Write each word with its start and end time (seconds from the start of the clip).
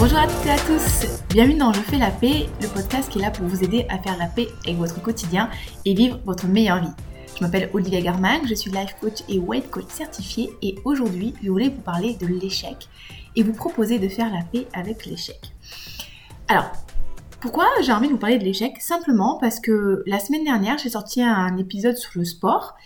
Bonjour 0.00 0.18
à 0.18 0.28
toutes 0.28 0.46
et 0.46 0.50
à 0.50 0.58
tous, 0.58 1.06
bienvenue 1.28 1.58
dans 1.58 1.72
Je 1.72 1.80
fais 1.80 1.98
la 1.98 2.12
paix, 2.12 2.48
le 2.62 2.68
podcast 2.68 3.10
qui 3.10 3.18
est 3.18 3.22
là 3.22 3.32
pour 3.32 3.46
vous 3.46 3.64
aider 3.64 3.84
à 3.88 3.98
faire 3.98 4.16
la 4.16 4.26
paix 4.26 4.46
avec 4.64 4.76
votre 4.76 5.02
quotidien 5.02 5.50
et 5.84 5.92
vivre 5.92 6.20
votre 6.24 6.46
meilleure 6.46 6.80
vie. 6.80 6.92
Je 7.36 7.42
m'appelle 7.42 7.68
Olivia 7.74 8.00
Garman, 8.00 8.46
je 8.48 8.54
suis 8.54 8.70
life 8.70 8.94
coach 9.00 9.24
et 9.28 9.40
weight 9.40 9.68
coach 9.72 9.88
certifié 9.88 10.50
et 10.62 10.76
aujourd'hui 10.84 11.34
je 11.42 11.50
voulais 11.50 11.70
vous 11.70 11.80
parler 11.80 12.14
de 12.14 12.28
l'échec 12.28 12.88
et 13.34 13.42
vous 13.42 13.52
proposer 13.52 13.98
de 13.98 14.08
faire 14.08 14.32
la 14.32 14.44
paix 14.44 14.68
avec 14.72 15.04
l'échec. 15.04 15.40
Alors, 16.46 16.70
pourquoi 17.40 17.66
j'ai 17.82 17.90
envie 17.90 18.06
de 18.06 18.12
vous 18.12 18.20
parler 18.20 18.38
de 18.38 18.44
l'échec? 18.44 18.80
Simplement 18.80 19.36
parce 19.40 19.58
que 19.58 20.04
la 20.06 20.20
semaine 20.20 20.44
dernière 20.44 20.78
j'ai 20.78 20.90
sorti 20.90 21.22
un 21.22 21.56
épisode 21.56 21.96
sur 21.96 22.12
le 22.14 22.24
sport 22.24 22.76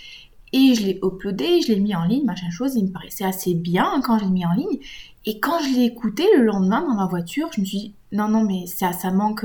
et 0.54 0.74
je 0.74 0.82
l'ai 0.82 1.00
uploadé, 1.02 1.60
je 1.60 1.72
l'ai 1.72 1.80
mis 1.80 1.94
en 1.94 2.04
ligne, 2.04 2.24
machin 2.24 2.50
chose, 2.50 2.74
il 2.74 2.86
me 2.86 2.90
paraissait 2.90 3.24
assez 3.24 3.52
bien 3.52 4.00
quand 4.02 4.18
je 4.18 4.24
l'ai 4.24 4.30
mis 4.30 4.46
en 4.46 4.52
ligne. 4.52 4.78
Et 5.24 5.38
quand 5.38 5.60
je 5.60 5.76
l'ai 5.76 5.84
écouté 5.84 6.24
le 6.36 6.44
lendemain 6.44 6.80
dans 6.82 6.94
ma 6.94 7.06
voiture, 7.06 7.48
je 7.54 7.60
me 7.60 7.66
suis 7.66 7.78
dit 7.78 7.94
non 8.10 8.28
non 8.28 8.44
mais 8.44 8.66
ça 8.66 8.92
ça 8.92 9.10
manque 9.10 9.44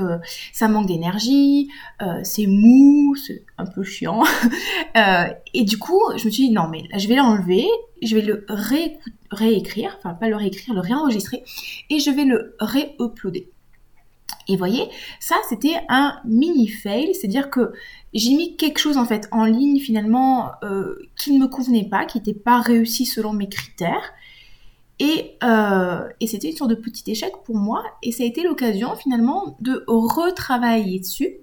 ça 0.51 0.67
manque 0.67 0.87
d'énergie, 0.87 1.69
euh, 2.01 2.19
c'est 2.23 2.47
mou, 2.47 3.15
c'est 3.15 3.43
un 3.57 3.65
peu 3.65 3.83
chiant. 3.83 4.23
euh, 4.97 5.27
et 5.53 5.63
du 5.63 5.77
coup, 5.77 6.01
je 6.17 6.25
me 6.25 6.31
suis 6.31 6.47
dit 6.47 6.51
non 6.51 6.67
mais 6.67 6.83
là 6.91 6.97
je 6.97 7.07
vais 7.07 7.15
l'enlever, 7.15 7.67
je 8.01 8.15
vais 8.15 8.23
le 8.23 8.45
réécrire, 9.31 9.95
enfin 9.99 10.15
pas 10.15 10.29
le 10.29 10.35
réécrire, 10.35 10.73
le 10.73 10.81
réenregistrer 10.81 11.43
et 11.89 11.99
je 11.99 12.09
vais 12.09 12.25
le 12.25 12.55
réuploader. 12.59 13.49
Et 14.49 14.55
voyez, 14.55 14.87
ça 15.19 15.35
c'était 15.49 15.75
un 15.89 16.19
mini 16.25 16.67
fail, 16.69 17.13
c'est-à-dire 17.13 17.49
que 17.49 17.73
j'ai 18.13 18.33
mis 18.33 18.55
quelque 18.55 18.79
chose 18.79 18.97
en 18.97 19.05
fait 19.05 19.27
en 19.31 19.45
ligne 19.45 19.79
finalement 19.79 20.51
euh, 20.63 21.09
qui 21.17 21.33
ne 21.33 21.39
me 21.39 21.47
convenait 21.47 21.87
pas, 21.89 22.05
qui 22.05 22.17
n'était 22.17 22.33
pas 22.33 22.61
réussi 22.61 23.05
selon 23.05 23.33
mes 23.33 23.49
critères. 23.49 24.13
Et, 24.99 25.35
euh, 25.43 26.07
et 26.19 26.27
c'était 26.27 26.49
une 26.49 26.57
sorte 26.57 26.71
de 26.71 26.75
petit 26.75 27.09
échec 27.11 27.31
pour 27.45 27.55
moi. 27.55 27.83
Et 28.01 28.11
ça 28.11 28.23
a 28.23 28.25
été 28.25 28.43
l'occasion 28.43 28.95
finalement 28.95 29.57
de 29.61 29.83
retravailler 29.87 30.99
dessus, 30.99 31.37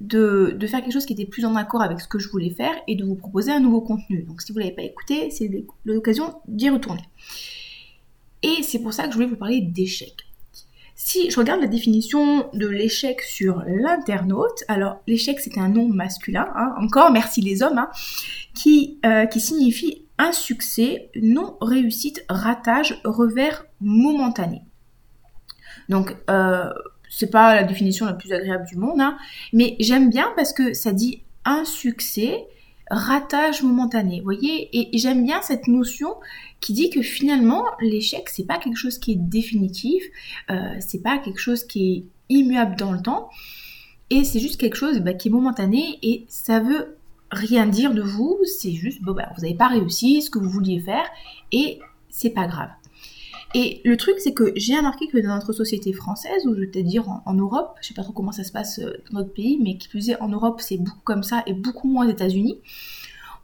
de, 0.00 0.54
de, 0.58 0.66
faire 0.66 0.80
quelque 0.80 0.92
chose 0.92 1.06
qui 1.06 1.12
était 1.12 1.26
plus 1.26 1.44
en 1.44 1.54
accord 1.54 1.82
avec 1.82 2.00
ce 2.00 2.08
que 2.08 2.18
je 2.18 2.28
voulais 2.28 2.50
faire 2.50 2.74
et 2.86 2.94
de 2.96 3.04
vous 3.04 3.14
proposer 3.14 3.52
un 3.52 3.60
nouveau 3.60 3.80
contenu. 3.80 4.22
Donc 4.22 4.42
si 4.42 4.52
vous 4.52 4.58
ne 4.58 4.64
l'avez 4.64 4.74
pas 4.74 4.82
écouté, 4.82 5.30
c'est 5.30 5.50
l'occasion 5.84 6.34
d'y 6.48 6.70
retourner. 6.70 7.04
Et 8.42 8.62
c'est 8.62 8.78
pour 8.78 8.92
ça 8.92 9.04
que 9.04 9.10
je 9.10 9.14
voulais 9.14 9.28
vous 9.28 9.36
parler 9.36 9.60
d'échec. 9.60 10.14
Si 10.94 11.30
je 11.30 11.38
regarde 11.38 11.60
la 11.60 11.66
définition 11.66 12.48
de 12.54 12.66
l'échec 12.66 13.20
sur 13.20 13.62
l'internaute, 13.66 14.64
alors 14.66 15.02
l'échec 15.06 15.40
c'est 15.40 15.58
un 15.58 15.68
nom 15.68 15.88
masculin, 15.88 16.48
hein, 16.56 16.74
encore 16.78 17.12
merci 17.12 17.42
les 17.42 17.62
hommes, 17.62 17.76
hein, 17.76 17.90
qui, 18.54 18.98
euh, 19.04 19.26
qui 19.26 19.40
signifie 19.40 20.05
insuccès, 20.18 21.10
non 21.20 21.56
réussite, 21.60 22.24
ratage, 22.28 23.00
revers 23.04 23.66
momentané. 23.80 24.62
Donc 25.88 26.16
euh, 26.30 26.70
c'est 27.10 27.30
pas 27.30 27.54
la 27.54 27.64
définition 27.64 28.06
la 28.06 28.14
plus 28.14 28.32
agréable 28.32 28.66
du 28.66 28.76
monde, 28.76 29.00
hein, 29.00 29.16
mais 29.52 29.76
j'aime 29.80 30.10
bien 30.10 30.32
parce 30.36 30.52
que 30.52 30.74
ça 30.74 30.92
dit 30.92 31.22
insuccès 31.44 32.46
ratage 32.90 33.62
momentané. 33.62 34.18
Vous 34.18 34.24
voyez, 34.24 34.68
et, 34.72 34.96
j'aime 34.98 35.24
bien 35.24 35.42
cette 35.42 35.66
notion 35.66 36.14
qui 36.60 36.72
dit 36.72 36.90
que 36.90 37.02
finalement 37.02 37.64
l'échec 37.80 38.28
c'est 38.28 38.46
pas 38.46 38.58
quelque 38.58 38.76
chose 38.76 38.98
qui 38.98 39.12
est 39.12 39.18
définitif, 39.18 40.04
euh, 40.50 40.74
c'est 40.80 41.02
pas 41.02 41.18
quelque 41.18 41.40
chose 41.40 41.64
qui 41.64 41.92
est 41.92 42.04
immuable 42.28 42.76
dans 42.76 42.92
le 42.92 43.02
temps, 43.02 43.28
et 44.10 44.24
c'est 44.24 44.40
juste 44.40 44.60
quelque 44.60 44.76
chose 44.76 45.00
bah, 45.00 45.14
qui 45.14 45.28
est 45.28 45.30
momentané 45.30 45.98
et 46.02 46.26
ça 46.28 46.60
veut 46.60 46.96
rien 47.30 47.66
dire 47.66 47.94
de 47.94 48.02
vous, 48.02 48.38
c'est 48.44 48.72
juste 48.72 49.02
bah 49.02 49.30
vous 49.36 49.42
n'avez 49.42 49.54
pas 49.54 49.68
réussi 49.68 50.22
ce 50.22 50.30
que 50.30 50.38
vous 50.38 50.50
vouliez 50.50 50.80
faire 50.80 51.04
et 51.52 51.80
c'est 52.08 52.30
pas 52.30 52.46
grave. 52.46 52.70
Et 53.54 53.80
le 53.84 53.96
truc, 53.96 54.16
c'est 54.18 54.34
que 54.34 54.52
j'ai 54.56 54.76
remarqué 54.76 55.06
que 55.06 55.18
dans 55.18 55.34
notre 55.34 55.52
société 55.52 55.92
française, 55.92 56.46
ou 56.46 56.54
je 56.54 56.60
vais 56.60 56.66
peut-être 56.66 56.86
dire 56.86 57.08
en, 57.24 57.34
Europe, 57.34 57.76
je 57.80 57.88
sais 57.88 57.94
pas 57.94 58.02
trop 58.02 58.12
comment 58.12 58.32
ça 58.32 58.44
se 58.44 58.52
passe 58.52 58.80
euh, 58.80 58.92
dans 59.10 59.20
notre 59.20 59.32
pays, 59.32 59.58
mais 59.62 59.78
qui 59.78 59.88
plus 59.88 60.10
est 60.10 60.20
en 60.20 60.28
Europe, 60.28 60.60
c'est 60.60 60.76
beaucoup 60.76 61.00
comme 61.04 61.22
ça 61.22 61.42
et 61.46 61.54
beaucoup 61.54 61.88
moins 61.88 62.06
aux 62.06 62.10
États-Unis. 62.10 62.58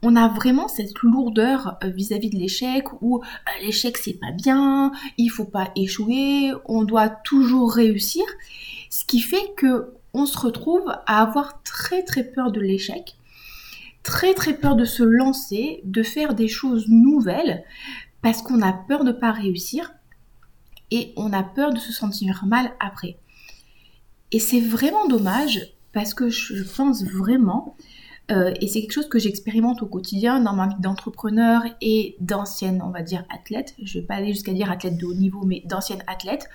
On 0.02 0.16
a 0.16 0.28
vraiment 0.28 0.66
cette 0.66 0.98
lourdeur 1.02 1.78
euh, 1.84 1.88
vis-à-vis 1.88 2.28
de 2.28 2.36
l'échec 2.36 2.84
où 3.00 3.18
euh, 3.18 3.64
l'échec 3.64 3.96
c'est 3.96 4.18
pas 4.20 4.32
bien, 4.32 4.90
il 5.16 5.28
faut 5.28 5.44
pas 5.44 5.70
échouer, 5.76 6.52
on 6.66 6.82
doit 6.82 7.08
toujours 7.08 7.72
réussir, 7.72 8.24
ce 8.90 9.04
qui 9.04 9.20
fait 9.20 9.54
que 9.56 9.94
on 10.12 10.26
se 10.26 10.36
retrouve 10.36 10.90
à 11.06 11.22
avoir 11.22 11.62
très 11.62 12.02
très 12.02 12.24
peur 12.24 12.52
de 12.52 12.60
l'échec, 12.60 13.16
très 14.02 14.34
très 14.34 14.54
peur 14.54 14.76
de 14.76 14.84
se 14.84 15.02
lancer, 15.02 15.80
de 15.84 16.02
faire 16.02 16.34
des 16.34 16.48
choses 16.48 16.86
nouvelles 16.88 17.64
parce 18.20 18.42
qu'on 18.42 18.62
a 18.62 18.72
peur 18.72 19.04
de 19.04 19.12
ne 19.12 19.16
pas 19.16 19.32
réussir 19.32 19.92
et 20.90 21.12
on 21.16 21.32
a 21.32 21.42
peur 21.42 21.72
de 21.72 21.78
se 21.78 21.92
sentir 21.92 22.44
mal 22.46 22.72
après. 22.80 23.18
Et 24.30 24.38
c'est 24.38 24.60
vraiment 24.60 25.06
dommage 25.08 25.74
parce 25.92 26.14
que 26.14 26.28
je 26.30 26.62
pense 26.62 27.04
vraiment, 27.04 27.76
euh, 28.30 28.52
et 28.60 28.68
c'est 28.68 28.80
quelque 28.80 28.92
chose 28.92 29.08
que 29.08 29.18
j'expérimente 29.18 29.82
au 29.82 29.86
quotidien 29.86 30.40
dans 30.40 30.54
ma 30.54 30.68
vie 30.68 30.80
d'entrepreneur 30.80 31.62
et 31.80 32.16
d'ancienne, 32.20 32.82
on 32.84 32.90
va 32.90 33.02
dire, 33.02 33.24
athlète, 33.28 33.74
je 33.82 33.98
ne 33.98 34.02
vais 34.02 34.06
pas 34.06 34.14
aller 34.14 34.32
jusqu'à 34.32 34.52
dire 34.52 34.70
athlète 34.70 34.96
de 34.96 35.06
haut 35.06 35.14
niveau, 35.14 35.44
mais 35.44 35.62
d'ancienne 35.66 36.02
athlète, 36.06 36.48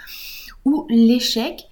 où 0.66 0.88
l'échec, 0.90 1.68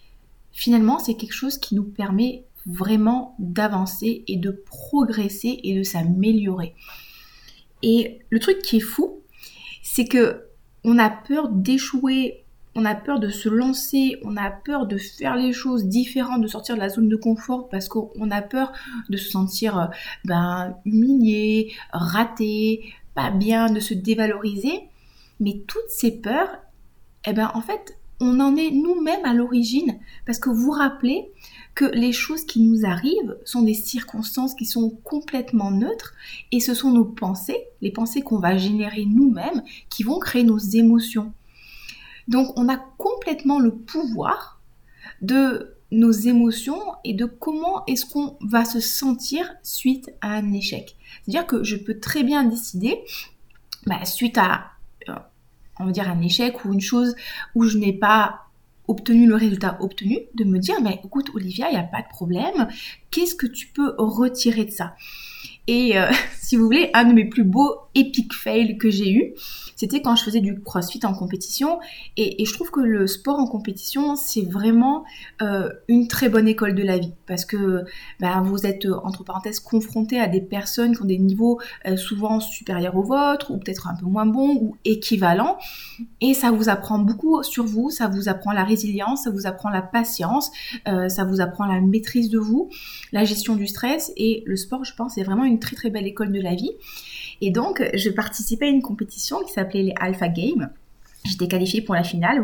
finalement, 0.52 1.00
c'est 1.00 1.16
quelque 1.16 1.34
chose 1.34 1.58
qui 1.58 1.76
nous 1.76 1.84
permet 1.84 2.46
vraiment 2.66 3.36
d'avancer 3.40 4.24
et 4.28 4.38
de 4.38 4.52
progresser 4.52 5.60
et 5.64 5.78
de 5.78 5.84
s'améliorer. 5.84 6.76
Et 7.84 8.20
le 8.30 8.40
truc 8.40 8.60
qui 8.62 8.78
est 8.78 8.82
fou, 8.82 9.22
c'est 9.84 10.06
que 10.06 10.42
on 10.84 10.98
a 10.98 11.10
peur 11.10 11.50
d'échouer 11.50 12.46
on 12.76 12.84
a 12.84 12.94
peur 12.94 13.20
de 13.20 13.30
se 13.30 13.48
lancer, 13.48 14.18
on 14.24 14.36
a 14.36 14.52
peur 14.52 14.86
de 14.86 14.98
faire 14.98 15.38
les 15.38 15.54
choses 15.54 15.86
différentes, 15.86 16.42
de 16.42 16.48
sortir 16.48 16.76
de 16.76 16.82
la 16.82 16.90
zone 16.90 17.08
de 17.08 17.16
confort 17.16 17.70
parce 17.70 17.88
qu'on 17.88 18.32
a 18.32 18.42
peur 18.42 18.74
de 19.10 19.16
se 19.16 19.32
sentir 19.32 19.80
euh, 19.80 19.86
ben, 20.26 20.76
humilié, 20.84 21.74
raté, 21.94 22.94
pas 23.14 23.32
bien, 23.32 23.72
de 23.72 23.80
se 23.80 23.94
dévaloriser. 23.94 24.90
Mais 25.40 25.62
toutes 25.68 25.90
ces 25.90 26.20
peurs, 26.20 26.50
eh 27.26 27.32
ben, 27.32 27.50
en 27.54 27.62
fait, 27.62 27.98
on 28.20 28.42
en 28.42 28.58
est 28.58 28.72
nous-mêmes 28.72 29.24
à 29.24 29.34
l'origine 29.34 29.98
parce 30.26 30.40
que 30.40 30.50
vous 30.50 30.66
vous 30.66 30.72
rappelez 30.72 31.32
que 31.76 31.86
les 31.86 32.14
choses 32.14 32.46
qui 32.46 32.62
nous 32.62 32.86
arrivent 32.86 33.38
sont 33.44 33.62
des 33.62 33.74
circonstances 33.74 34.56
qui 34.56 34.66
sont 34.66 34.90
complètement 35.04 35.72
neutres 35.72 36.14
et 36.54 36.62
ce 36.62 36.74
sont 36.74 36.92
nos 36.92 37.06
pensées, 37.06 37.66
les 37.82 37.92
pensées 37.92 38.22
qu'on 38.22 38.40
va 38.40 38.58
générer 38.58 39.06
nous-mêmes, 39.06 39.62
qui 39.90 40.04
vont 40.04 40.18
créer 40.20 40.44
nos 40.44 40.58
émotions. 40.58 41.34
Donc 42.30 42.58
on 42.58 42.70
a 42.70 42.78
complètement 42.78 43.60
le 43.60 43.76
pouvoir 43.76 44.62
de 45.22 45.76
nos 45.92 46.12
émotions 46.12 46.82
et 47.04 47.14
de 47.14 47.26
comment 47.26 47.86
est-ce 47.86 48.06
qu'on 48.06 48.38
va 48.42 48.66
se 48.66 48.80
sentir 48.80 49.54
suite 49.62 50.12
à 50.22 50.30
un 50.34 50.54
échec. 50.54 50.96
C'est-à-dire 51.24 51.46
que 51.46 51.64
je 51.64 51.76
peux 51.76 52.00
très 52.00 52.24
bien 52.24 52.44
décider, 52.46 53.00
bah, 53.86 54.04
suite 54.06 54.38
à, 54.38 54.72
euh, 55.10 55.92
dire, 55.92 56.10
un 56.10 56.22
échec 56.22 56.64
ou 56.66 56.74
une 56.74 56.82
chose 56.82 57.16
où 57.54 57.66
je 57.66 57.78
n'ai 57.78 57.94
pas 57.94 58.45
obtenu 58.88 59.28
le 59.28 59.36
résultat 59.36 59.78
obtenu, 59.82 60.20
de 60.36 60.44
me 60.44 60.60
dire, 60.60 60.82
mais 60.82 61.00
écoute 61.04 61.30
Olivia, 61.34 61.70
il 61.70 61.74
n'y 61.74 61.80
a 61.80 61.84
pas 61.84 62.02
de 62.02 62.10
problème, 62.10 62.68
qu'est-ce 63.12 63.36
que 63.36 63.48
tu 63.48 63.68
peux 63.68 63.94
retirer 63.98 64.66
de 64.66 64.72
ça? 64.72 64.96
Et 65.68 65.98
euh, 65.98 66.10
si 66.40 66.56
vous 66.56 66.66
voulez, 66.66 66.90
un 66.94 67.06
de 67.06 67.14
mes 67.14 67.26
plus 67.26 67.44
beaux 67.44 67.76
epic 67.96 68.34
fails 68.34 68.78
que 68.78 68.90
j'ai 68.90 69.12
eu, 69.12 69.34
c'était 69.76 70.02
quand 70.02 70.16
je 70.16 70.24
faisais 70.24 70.42
du 70.42 70.62
crossfit 70.62 71.00
en 71.04 71.14
compétition. 71.14 71.80
Et, 72.18 72.44
je 72.46 72.54
trouve 72.54 72.72
que 72.72 72.80
le 72.80 73.08
sport 73.08 73.40
en 73.40 73.48
compétition, 73.48 74.16
c'est 74.16 74.44
vraiment 74.44 75.04
euh, 75.42 75.70
une 75.88 76.08
très 76.08 76.30
bonne 76.30 76.48
école 76.48 76.76
de 76.76 76.84
la 76.84 76.98
vie. 76.98 77.14
Parce 77.28 77.46
que 77.46 77.84
ben, 78.20 78.42
vous 78.42 78.66
êtes, 78.66 78.86
entre 79.04 79.24
parenthèses, 79.24 79.60
confronté 79.60 80.20
à 80.20 80.28
des 80.28 80.42
personnes 80.42 80.96
qui 80.96 81.02
ont 81.02 81.06
des 81.06 81.18
niveaux 81.18 81.60
euh, 81.88 81.98
souvent 81.98 82.40
supérieurs 82.40 82.96
aux 82.96 83.04
vôtres, 83.04 83.52
ou 83.52 83.58
peut-être 83.58 83.88
un 83.88 83.96
peu 83.96 84.06
moins 84.06 84.26
bons, 84.26 84.56
ou 84.62 84.78
équivalents. 84.86 85.58
Et 86.22 86.34
ça 86.34 86.52
vous 86.52 86.70
apprend 86.70 87.00
beaucoup 87.00 87.44
sur 87.44 87.66
vous, 87.66 87.90
ça 87.90 88.08
vous 88.08 88.30
apprend 88.30 88.52
la 88.52 88.64
résilience, 88.64 89.24
ça 89.24 89.32
vous 89.32 89.48
apprend 89.48 89.70
la 89.70 89.82
patience, 89.82 90.52
euh, 90.88 91.10
ça 91.10 91.26
vous 91.26 91.42
apprend 91.42 91.66
la 91.66 91.82
maîtrise 91.82 92.30
de 92.30 92.40
vous, 92.40 92.70
la 93.12 93.26
gestion 93.26 93.56
du 93.56 93.68
stress. 93.68 94.14
Et 94.16 94.44
le 94.46 94.56
sport, 94.56 94.84
je 94.84 94.94
pense, 94.94 95.16
c'est 95.16 95.24
vraiment 95.24 95.44
une 95.44 95.55
très 95.60 95.76
très 95.76 95.90
belle 95.90 96.08
école 96.08 96.32
de 96.32 96.42
la 96.42 96.56
vie. 96.56 96.72
Et 97.42 97.52
donc, 97.52 97.84
je 97.94 98.10
participais 98.10 98.66
à 98.66 98.70
une 98.70 98.82
compétition 98.82 99.44
qui 99.44 99.52
s'appelait 99.52 99.84
les 99.84 99.94
Alpha 100.00 100.30
Games. 100.30 100.70
J'étais 101.26 101.48
qualifiée 101.48 101.82
pour 101.82 101.96
la 101.96 102.04
finale. 102.04 102.42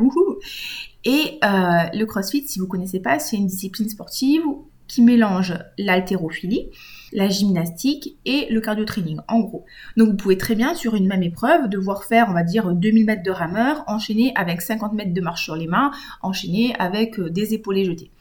Et 1.05 1.39
euh, 1.43 1.49
le 1.93 2.03
CrossFit, 2.05 2.47
si 2.47 2.59
vous 2.59 2.67
connaissez 2.67 2.99
pas, 2.99 3.19
c'est 3.19 3.37
une 3.37 3.47
discipline 3.47 3.89
sportive 3.89 4.41
qui 4.87 5.01
mélange 5.01 5.53
l'haltérophilie, 5.77 6.67
la 7.13 7.29
gymnastique 7.29 8.17
et 8.25 8.47
le 8.49 8.59
cardio 8.59 8.83
training, 8.83 9.19
en 9.29 9.39
gros. 9.39 9.65
Donc 9.95 10.09
vous 10.09 10.17
pouvez 10.17 10.37
très 10.37 10.53
bien, 10.53 10.75
sur 10.75 10.95
une 10.95 11.07
même 11.07 11.23
épreuve, 11.23 11.69
devoir 11.69 12.03
faire, 12.03 12.27
on 12.29 12.33
va 12.33 12.43
dire, 12.43 12.73
2000 12.73 13.05
mètres 13.05 13.23
de 13.23 13.31
rameur, 13.31 13.85
enchaîner 13.87 14.33
avec 14.35 14.61
50 14.61 14.91
mètres 14.93 15.13
de 15.13 15.21
marche 15.21 15.45
sur 15.45 15.55
les 15.55 15.67
mains, 15.67 15.91
enchaîner 16.21 16.75
avec 16.77 17.19
euh, 17.19 17.29
des 17.29 17.53
épaules 17.53 17.83
jetés. 17.83 18.11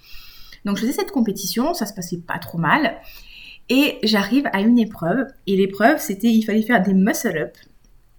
Donc 0.64 0.76
je 0.76 0.82
faisais 0.82 0.92
cette 0.92 1.10
compétition, 1.10 1.74
ça 1.74 1.86
se 1.86 1.94
passait 1.94 2.18
pas 2.18 2.38
trop 2.38 2.58
mal. 2.58 2.98
Et 3.70 3.98
j'arrive 4.02 4.48
à 4.52 4.60
une 4.60 4.78
épreuve, 4.78 5.28
et 5.46 5.56
l'épreuve, 5.56 5.98
c'était, 6.00 6.28
il 6.28 6.42
fallait 6.42 6.62
faire 6.62 6.82
des 6.82 6.92
muscle-up 6.92 7.56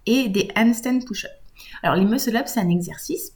et 0.06 0.28
des 0.28 0.48
handstand 0.56 1.00
push-up. 1.06 1.30
Alors 1.82 1.96
les 1.96 2.06
muscle-up, 2.06 2.46
c'est 2.46 2.60
un 2.60 2.70
exercice 2.70 3.32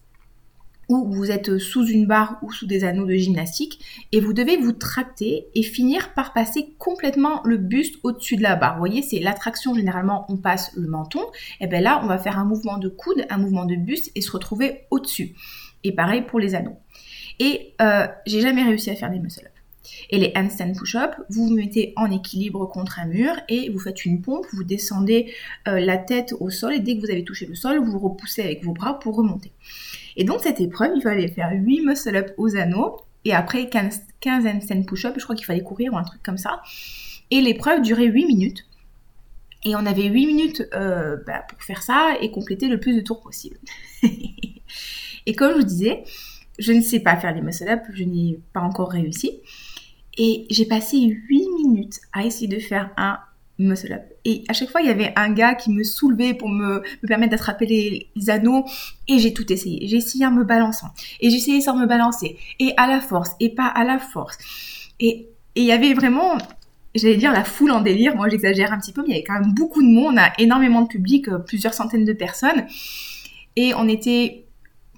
où 0.89 1.13
vous 1.13 1.31
êtes 1.31 1.59
sous 1.59 1.87
une 1.87 2.07
barre 2.07 2.39
ou 2.43 2.53
sous 2.53 2.67
des 2.67 2.85
anneaux 2.85 3.07
de 3.07 3.15
gymnastique 3.15 3.85
et 4.13 4.21
vous 4.21 4.33
devez 4.33 4.57
vous 4.57 4.73
tracter 4.73 5.49
et 5.55 5.63
finir 5.63 6.15
par 6.15 6.33
passer 6.33 6.75
complètement 6.79 7.43
le 7.45 7.57
buste 7.57 7.97
au-dessus 8.05 8.37
de 8.37 8.43
la 8.43 8.57
barre. 8.57 8.75
Vous 8.75 8.81
voyez, 8.81 9.03
c'est 9.03 9.19
l'attraction 9.19 9.75
généralement 9.75 10.27
on 10.29 10.37
passe 10.37 10.73
le 10.77 10.87
menton, 10.87 11.21
et 11.61 11.67
bien 11.67 11.81
là 11.81 12.01
on 12.03 12.07
va 12.07 12.19
faire 12.19 12.39
un 12.39 12.45
mouvement 12.45 12.79
de 12.79 12.89
coude, 12.89 13.27
un 13.29 13.39
mouvement 13.39 13.65
de 13.65 13.75
buste 13.75 14.13
et 14.15 14.21
se 14.21 14.31
retrouver 14.31 14.87
au-dessus. 14.91 15.35
Et 15.83 15.93
pareil 15.93 16.23
pour 16.23 16.39
les 16.39 16.55
anneaux. 16.55 16.79
Et 17.39 17.75
euh, 17.83 18.07
j'ai 18.27 18.41
jamais 18.41 18.63
réussi 18.63 18.91
à 18.91 18.95
faire 18.95 19.11
des 19.11 19.19
muscle-up. 19.19 19.56
Et 20.11 20.19
les 20.19 20.33
handstand 20.37 20.73
push-up, 20.73 21.15
vous 21.29 21.49
vous 21.49 21.55
mettez 21.55 21.93
en 21.97 22.11
équilibre 22.11 22.67
contre 22.67 23.01
un 23.01 23.07
mur 23.07 23.33
et 23.49 23.71
vous 23.71 23.79
faites 23.79 24.05
une 24.05 24.21
pompe, 24.21 24.47
vous 24.53 24.65
descendez 24.65 25.33
euh, 25.69 25.81
la 25.81 25.99
tête 25.99 26.35
au 26.41 26.51
sol 26.51 26.75
et 26.75 26.81
dès 26.81 26.97
que 26.97 27.01
vous 27.01 27.11
avez 27.11 27.25
touché 27.25 27.47
le 27.47 27.55
sol, 27.55 27.79
vous 27.79 27.99
repoussez 27.99 28.43
avec 28.43 28.65
vos 28.65 28.73
bras 28.73 28.99
pour 28.99 29.17
remonter. 29.17 29.53
Et 30.17 30.25
donc 30.25 30.41
cette 30.41 30.61
épreuve, 30.61 30.93
il 30.97 31.03
fallait 31.03 31.29
faire 31.29 31.51
8 31.53 31.81
muscle-up 31.83 32.33
aux 32.37 32.57
anneaux 32.57 32.99
et 33.25 33.33
après 33.33 33.69
15, 33.69 34.03
15 34.21 34.47
handstand 34.47 34.85
push-up, 34.85 35.15
je 35.19 35.25
crois 35.25 35.37
qu'il 35.37 35.47
fallait 35.47 35.63
courir 35.63 35.93
ou 35.93 35.99
un 35.99 36.05
truc 36.05 36.23
comme 36.23 36.39
ça. 36.39 36.63
Et 37.31 37.41
l'épreuve 37.41 37.83
durait 37.83 38.07
8 38.07 38.27
minutes. 38.27 38.67
Et 39.65 39.75
on 39.75 39.85
avait 39.85 40.05
8 40.05 40.27
minutes 40.27 40.63
euh, 40.75 41.17
bah, 41.27 41.45
pour 41.49 41.61
faire 41.63 41.83
ça 41.83 42.17
et 42.21 42.31
compléter 42.31 42.69
le 42.69 42.79
plus 42.79 42.95
de 42.95 43.01
tours 43.01 43.21
possible. 43.21 43.59
et 45.27 45.35
comme 45.35 45.53
je 45.53 45.57
vous 45.57 45.65
disais, 45.65 46.05
je 46.59 46.73
ne 46.73 46.81
sais 46.81 47.01
pas 47.01 47.17
faire 47.17 47.35
les 47.35 47.41
muscle-up, 47.41 47.83
je 47.93 48.05
n'ai 48.05 48.39
pas 48.53 48.61
encore 48.61 48.91
réussi. 48.91 49.41
Et 50.17 50.47
j'ai 50.51 50.67
passé 50.67 50.99
8 50.99 51.49
minutes 51.63 52.01
à 52.13 52.25
essayer 52.25 52.49
de 52.49 52.59
faire 52.59 52.91
un 52.97 53.19
muscle-up. 53.59 54.03
Et 54.25 54.45
à 54.49 54.53
chaque 54.53 54.71
fois, 54.71 54.81
il 54.81 54.87
y 54.87 54.91
avait 54.91 55.13
un 55.17 55.31
gars 55.31 55.55
qui 55.55 55.71
me 55.71 55.83
soulevait 55.83 56.35
pour 56.35 56.49
me, 56.49 56.83
permettre 57.07 57.31
d'attraper 57.31 57.67
les, 58.15 58.31
anneaux. 58.31 58.65
Et 59.09 59.19
j'ai 59.19 59.33
tout 59.33 59.51
essayé. 59.53 59.87
J'ai 59.87 59.97
essayé 59.97 60.27
en 60.27 60.31
me 60.31 60.45
balançant. 60.45 60.89
Et 61.21 61.31
j'ai 61.31 61.37
essayé 61.37 61.61
sans 61.61 61.77
me 61.77 61.87
balancer. 61.87 62.39
Et 62.59 62.73
à 62.77 62.87
la 62.87 63.01
force. 63.01 63.31
Et 63.41 63.51
pas 63.51 63.67
à 63.67 63.85
la 63.85 63.99
force. 63.99 64.39
Et 65.01 65.29
il 65.55 65.65
y 65.65 65.73
avait 65.73 65.95
vraiment, 65.95 66.37
j'allais 66.95 67.17
dire 67.17 67.33
la 67.33 67.45
foule 67.45 67.71
en 67.71 67.81
délire. 67.81 68.17
Moi, 68.17 68.29
j'exagère 68.29 68.73
un 68.73 68.79
petit 68.79 68.93
peu, 68.93 69.03
mais 69.03 69.09
il 69.09 69.13
y 69.13 69.15
avait 69.17 69.25
quand 69.25 69.41
même 69.41 69.55
beaucoup 69.55 69.83
de 69.83 69.89
monde. 69.89 70.15
On 70.15 70.19
a 70.19 70.33
énormément 70.39 70.83
de 70.83 70.89
public, 70.89 71.29
euh, 71.29 71.39
plusieurs 71.39 71.75
centaines 71.75 72.05
de 72.05 72.13
personnes. 72.13 72.67
Et 73.57 73.73
on 73.75 73.89
était 73.89 74.45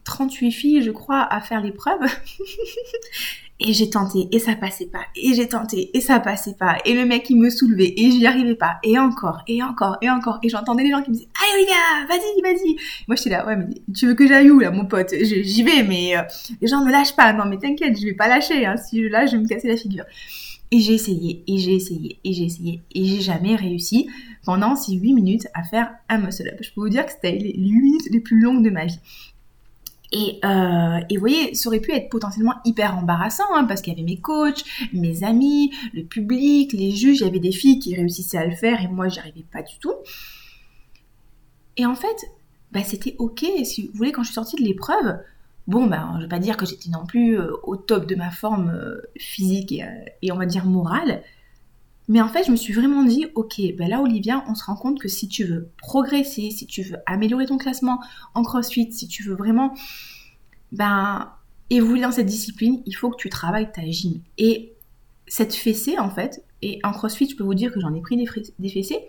38 0.05 0.53
filles, 0.53 0.83
je 0.83 0.91
crois, 0.91 1.23
à 1.23 1.41
faire 1.41 1.63
l'épreuve. 1.63 2.01
et 3.61 3.73
j'ai 3.73 3.91
tenté 3.91 4.29
et 4.33 4.39
ça 4.39 4.55
passait 4.55 4.87
pas. 4.87 5.03
Et 5.17 5.35
j'ai 5.35 5.49
tenté 5.49 5.91
et 5.95 6.01
ça 6.01 6.21
passait 6.21 6.55
pas. 6.55 6.79
Et 6.85 6.95
le 6.95 7.05
mec 7.05 7.29
il 7.31 7.37
me 7.39 7.51
soulevait 7.51 7.93
et 7.97 8.11
j'y 8.11 8.27
arrivais 8.27 8.55
pas. 8.55 8.79
Et 8.83 8.99
encore, 8.99 9.43
et 9.49 9.63
encore, 9.63 9.97
et 10.01 10.11
encore. 10.11 10.39
Et 10.43 10.49
j'entendais 10.49 10.85
les 10.85 10.91
gens 10.91 11.03
qui 11.03 11.11
me 11.11 11.15
disaient 11.15 11.29
Allez 11.41 11.63
les 11.63 11.69
gars, 11.69 12.07
vas-y, 12.09 12.43
vas-y. 12.43 12.77
Moi 13.09 13.17
j'étais 13.17 13.31
là, 13.31 13.47
ouais 13.47 13.57
mais 13.57 13.67
tu 13.95 14.07
veux 14.07 14.15
que 14.15 14.27
j'aille 14.27 14.51
où 14.51 14.61
là 14.61 14.71
mon 14.71 14.87
pote? 14.87 15.13
J'y 15.21 15.63
vais 15.63 15.83
mais 15.83 16.17
euh, 16.17 16.23
les 16.61 16.69
gens 16.69 16.85
ne 16.85 16.91
lâchent 16.91 17.17
pas. 17.17 17.33
Non 17.33 17.45
mais 17.47 17.59
t'inquiète, 17.59 17.99
je 17.99 18.05
vais 18.05 18.15
pas 18.15 18.29
lâcher. 18.29 18.65
Hein. 18.67 18.77
Si 18.77 19.03
je 19.03 19.09
lâche, 19.09 19.31
je 19.31 19.37
vais 19.37 19.43
me 19.43 19.49
casser 19.49 19.69
la 19.69 19.77
figure. 19.77 20.05
Et 20.71 20.81
j'ai 20.81 20.93
essayé, 20.93 21.43
et 21.47 21.57
j'ai 21.57 21.73
essayé, 21.73 22.19
et 22.25 22.33
j'ai 22.35 22.45
essayé, 22.45 22.83
et 22.95 23.07
j'ai 23.07 23.23
jamais 23.23 23.57
réussi 23.57 24.07
pendant 24.45 24.77
ces 24.77 24.93
8 24.93 25.15
minutes 25.15 25.47
à 25.55 25.63
faire 25.63 25.91
un 26.11 26.19
muscle-up. 26.19 26.59
Je 26.61 26.71
peux 26.75 26.83
vous 26.83 26.91
dire 26.91 27.07
que 27.07 27.13
c'était 27.13 27.33
les 27.33 27.55
8 27.57 27.81
minutes 27.81 28.09
les 28.11 28.21
plus 28.21 28.39
longues 28.39 28.63
de 28.63 28.69
ma 28.69 28.85
vie. 28.85 28.99
Et, 30.11 30.41
euh, 30.45 31.01
et 31.11 31.17
vous 31.17 31.21
voyez, 31.21 31.55
ça 31.55 31.69
aurait 31.69 31.81
pu 31.81 31.93
être 31.93 32.09
potentiellement 32.09 32.55
hyper 32.65 32.97
embarrassant, 32.97 33.45
hein, 33.55 33.65
parce 33.65 33.83
qu'il 33.83 33.93
y 33.93 33.97
avait 33.97 34.07
mes 34.07 34.19
coachs, 34.19 34.65
mes 34.93 35.23
amis, 35.23 35.73
le 35.93 36.03
public, 36.03 36.73
les 36.73 36.93
juges, 36.93 37.19
il 37.21 37.25
y 37.25 37.29
avait 37.29 37.41
des 37.41 37.53
filles 37.53 37.79
qui 37.79 37.95
réussissaient 37.95 38.39
à 38.39 38.47
le 38.47 38.55
faire 38.55 38.83
et 38.83 38.89
moi, 38.89 39.09
j'y 39.09 39.19
arrivais 39.19 39.45
pas 39.53 39.63
du 39.63 39.79
tout. 39.79 39.95
Et 41.77 41.85
en 41.85 41.95
fait, 41.95 42.27
bah, 42.73 42.81
c'était 42.85 43.17
ok. 43.19 43.45
Si 43.65 43.87
vous 43.87 43.93
voulez, 43.95 44.13
quand 44.13 44.23
je 44.23 44.29
suis 44.29 44.35
sortie 44.35 44.57
de 44.57 44.63
l'épreuve, 44.63 45.19
bon, 45.67 45.87
bah, 45.87 46.11
je 46.17 46.23
vais 46.23 46.29
pas 46.29 46.39
dire 46.39 46.57
que 46.57 46.67
j'étais 46.67 46.91
non 46.91 47.05
plus 47.07 47.39
euh, 47.39 47.53
au 47.63 47.77
top 47.77 48.07
de 48.07 48.15
ma 48.15 48.31
forme 48.31 48.71
euh, 48.71 49.03
physique 49.19 49.73
et, 49.73 49.85
et, 50.23 50.33
on 50.33 50.37
va 50.37 50.47
dire 50.47 50.65
morale, 50.65 51.23
mais 52.09 52.23
en 52.23 52.29
fait, 52.29 52.45
je 52.45 52.51
me 52.51 52.57
suis 52.57 52.73
vraiment 52.73 53.05
dit, 53.05 53.27
ok, 53.35 53.61
ben 53.77 53.89
là, 53.89 54.01
Olivia, 54.01 54.43
on 54.49 54.55
se 54.55 54.65
rend 54.65 54.77
compte 54.77 54.99
que 54.99 55.09
si 55.09 55.29
tu 55.29 55.45
veux 55.45 55.69
progresser, 55.77 56.51
si 56.51 56.67
tu 56.67 56.83
veux 56.83 56.97
améliorer 57.05 57.45
ton 57.45 57.59
classement 57.59 58.01
en 58.35 58.43
CrossFit, 58.43 58.91
si 58.93 59.09
tu 59.09 59.23
veux 59.25 59.35
vraiment, 59.35 59.75
ben, 60.73 61.31
évoluer 61.69 62.01
dans 62.01 62.13
cette 62.13 62.27
discipline, 62.27 62.83
il 62.87 62.93
faut 62.93 63.11
que 63.11 63.17
tu 63.17 63.29
travailles 63.29 63.71
ta 63.73 63.87
gym. 63.87 64.21
Et 64.39 64.73
cette 65.27 65.55
fessée, 65.55 65.99
en 65.99 66.09
fait, 66.09 66.43
et 66.63 66.81
en 66.83 66.93
CrossFit, 66.93 67.29
je 67.29 67.37
peux 67.37 67.45
vous 67.45 67.55
dire 67.55 67.73
que 67.73 67.81
j'en 67.81 67.95
ai 67.95 68.01
pris 68.01 68.17
des, 68.17 68.69
fessées, 68.69 69.01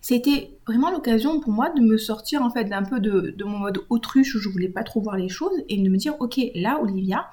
c'était 0.00 0.50
vraiment 0.64 0.92
l'occasion 0.92 1.40
pour 1.40 1.52
moi 1.52 1.70
de 1.70 1.80
me 1.80 1.98
sortir 1.98 2.42
en 2.42 2.50
fait 2.50 2.64
d'un 2.66 2.84
peu 2.84 3.00
de, 3.00 3.34
de, 3.36 3.44
mon 3.44 3.58
mode 3.58 3.84
autruche 3.90 4.36
où 4.36 4.38
je 4.38 4.48
voulais 4.48 4.68
pas 4.68 4.84
trop 4.84 5.00
voir 5.00 5.16
les 5.16 5.28
choses 5.28 5.60
et 5.68 5.76
de 5.76 5.88
me 5.88 5.96
dire 5.96 6.14
ok 6.20 6.38
là 6.54 6.78
Olivia 6.80 7.28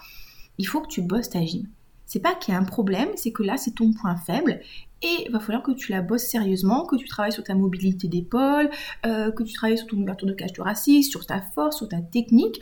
il 0.58 0.66
faut 0.66 0.81
que 0.81 0.88
tu 0.88 1.04
bosses 1.04 1.30
ta 1.30 1.46
gym 1.46 1.68
c'est 2.13 2.19
pas 2.19 2.36
qu'il 2.36 2.54
y 2.54 2.56
a 2.56 2.60
un 2.60 2.63
problème, 2.63 3.10
c'est 3.15 3.31
que 3.31 3.42
là, 3.42 3.57
c'est 3.57 3.71
ton 3.71 3.92
point 3.92 4.15
faible 4.15 4.60
et 5.01 5.25
il 5.25 5.31
va 5.31 5.39
falloir 5.39 5.63
que 5.63 5.71
tu 5.71 5.92
la 5.92 6.04
bosses 6.04 6.21
sérieusement, 6.21 6.86
que 6.86 6.95
tu 6.95 7.07
travailles 7.07 7.31
sur 7.31 7.44
ta 7.44 7.56
mobilité 7.56 8.07
d'épaule, 8.07 8.69
euh, 9.04 9.31
que 9.31 9.42
tu 9.42 9.51
travailles 9.51 9.80
sur 9.80 9.88
ton 9.88 9.98
ouverture 9.98 10.27
de 10.27 10.33
cage 10.33 10.54
thoracique, 10.54 11.06
sur 11.06 11.25
ta 11.25 11.42
force, 11.42 11.77
sur 11.77 11.89
ta 11.89 12.01
technique. 12.01 12.62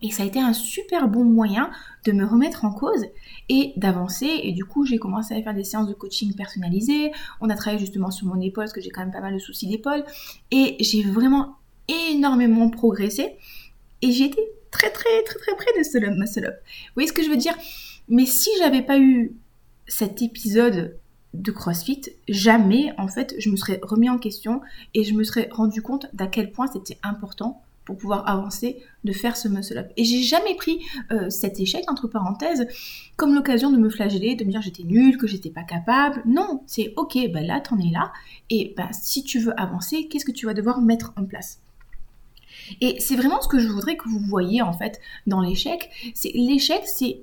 Et 0.00 0.12
ça 0.12 0.22
a 0.22 0.26
été 0.26 0.38
un 0.38 0.52
super 0.52 1.08
bon 1.08 1.24
moyen 1.24 1.72
de 2.04 2.12
me 2.12 2.24
remettre 2.24 2.64
en 2.64 2.70
cause 2.70 3.04
et 3.48 3.72
d'avancer. 3.76 4.30
Et 4.44 4.52
du 4.52 4.64
coup, 4.64 4.86
j'ai 4.86 4.98
commencé 4.98 5.34
à 5.34 5.42
faire 5.42 5.54
des 5.54 5.64
séances 5.64 5.88
de 5.88 5.94
coaching 5.94 6.32
personnalisées. 6.36 7.10
On 7.40 7.50
a 7.50 7.56
travaillé 7.56 7.80
justement 7.80 8.12
sur 8.12 8.28
mon 8.28 8.40
épaule 8.40 8.62
parce 8.62 8.72
que 8.72 8.80
j'ai 8.80 8.90
quand 8.90 9.00
même 9.00 9.12
pas 9.12 9.20
mal 9.20 9.34
de 9.34 9.40
soucis 9.40 9.66
d'épaule. 9.66 10.04
Et 10.52 10.76
j'ai 10.78 11.02
vraiment 11.02 11.56
énormément 12.12 12.70
progressé. 12.70 13.36
Et 14.02 14.12
j'ai 14.12 14.26
été 14.26 14.40
très 14.70 14.90
très 14.90 15.22
très 15.24 15.38
très 15.40 15.56
près 15.56 15.78
de 15.78 15.82
ce 15.82 15.98
muscle 15.98 16.46
up. 16.46 16.54
Vous 16.64 16.92
voyez 16.94 17.08
ce 17.08 17.12
que 17.12 17.24
je 17.24 17.28
veux 17.28 17.36
dire? 17.36 17.54
Mais 18.08 18.26
si 18.26 18.50
j'avais 18.58 18.82
pas 18.82 18.98
eu 18.98 19.36
cet 19.86 20.22
épisode 20.22 20.96
de 21.34 21.50
CrossFit, 21.50 22.02
jamais 22.28 22.92
en 22.98 23.08
fait 23.08 23.34
je 23.38 23.48
me 23.50 23.56
serais 23.56 23.80
remis 23.82 24.10
en 24.10 24.18
question 24.18 24.60
et 24.94 25.04
je 25.04 25.14
me 25.14 25.24
serais 25.24 25.48
rendu 25.50 25.80
compte 25.82 26.06
d'à 26.12 26.26
quel 26.26 26.52
point 26.52 26.66
c'était 26.66 26.98
important 27.02 27.62
pour 27.84 27.96
pouvoir 27.96 28.28
avancer 28.28 28.78
de 29.04 29.12
faire 29.12 29.36
ce 29.36 29.48
muscle 29.48 29.76
up. 29.76 29.88
Et 29.96 30.04
j'ai 30.04 30.22
jamais 30.22 30.54
pris 30.54 30.80
euh, 31.10 31.30
cet 31.30 31.58
échec 31.58 31.90
entre 31.90 32.06
parenthèses 32.06 32.66
comme 33.16 33.34
l'occasion 33.34 33.72
de 33.72 33.76
me 33.76 33.90
flageller, 33.90 34.36
de 34.36 34.44
me 34.44 34.50
dire 34.50 34.62
j'étais 34.62 34.84
nulle, 34.84 35.16
que 35.18 35.26
j'étais 35.26 35.50
pas 35.50 35.64
capable. 35.64 36.22
Non, 36.26 36.62
c'est 36.66 36.92
ok, 36.96 37.18
ben 37.32 37.44
là 37.44 37.60
t'en 37.60 37.78
es 37.78 37.90
là 37.90 38.12
et 38.50 38.74
ben 38.76 38.88
si 38.92 39.24
tu 39.24 39.40
veux 39.40 39.58
avancer, 39.60 40.06
qu'est-ce 40.08 40.24
que 40.24 40.32
tu 40.32 40.46
vas 40.46 40.54
devoir 40.54 40.80
mettre 40.80 41.12
en 41.16 41.24
place? 41.24 41.60
Et 42.80 43.00
c'est 43.00 43.16
vraiment 43.16 43.40
ce 43.40 43.48
que 43.48 43.58
je 43.58 43.68
voudrais 43.68 43.96
que 43.96 44.08
vous 44.08 44.20
voyez 44.20 44.62
en 44.62 44.72
fait 44.72 45.00
dans 45.26 45.40
l'échec. 45.40 45.90
C'est 46.14 46.32
l'échec, 46.34 46.82
c'est 46.84 47.22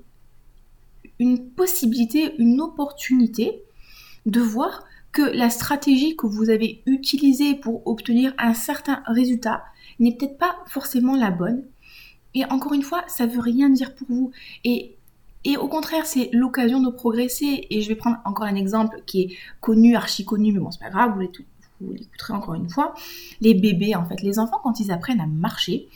une 1.19 1.49
possibilité, 1.49 2.33
une 2.37 2.61
opportunité 2.61 3.61
de 4.25 4.41
voir 4.41 4.83
que 5.11 5.21
la 5.21 5.49
stratégie 5.49 6.15
que 6.15 6.27
vous 6.27 6.49
avez 6.49 6.81
utilisée 6.85 7.55
pour 7.55 7.85
obtenir 7.87 8.33
un 8.37 8.53
certain 8.53 9.01
résultat 9.05 9.63
n'est 9.99 10.15
peut-être 10.15 10.37
pas 10.37 10.57
forcément 10.67 11.15
la 11.15 11.31
bonne. 11.31 11.63
Et 12.35 12.45
encore 12.45 12.73
une 12.73 12.83
fois, 12.83 13.03
ça 13.07 13.25
veut 13.25 13.39
rien 13.39 13.69
dire 13.69 13.95
pour 13.95 14.07
vous. 14.07 14.31
Et, 14.63 14.95
et 15.45 15.57
au 15.57 15.67
contraire, 15.67 16.05
c'est 16.05 16.29
l'occasion 16.31 16.79
de 16.79 16.89
progresser. 16.89 17.67
Et 17.69 17.81
je 17.81 17.87
vais 17.89 17.95
prendre 17.95 18.17
encore 18.23 18.45
un 18.45 18.55
exemple 18.55 19.01
qui 19.05 19.21
est 19.21 19.37
connu, 19.61 19.95
archi 19.95 20.25
connu, 20.25 20.51
mais 20.53 20.59
bon, 20.59 20.71
c'est 20.71 20.79
pas 20.79 20.91
grave, 20.91 21.13
vous 21.81 21.93
l'écouterez 21.93 22.33
encore 22.33 22.53
une 22.53 22.69
fois. 22.69 22.93
Les 23.41 23.55
bébés, 23.55 23.95
en 23.95 24.05
fait, 24.05 24.21
les 24.21 24.37
enfants, 24.37 24.59
quand 24.61 24.79
ils 24.79 24.91
apprennent 24.91 25.21
à 25.21 25.27
marcher, 25.27 25.87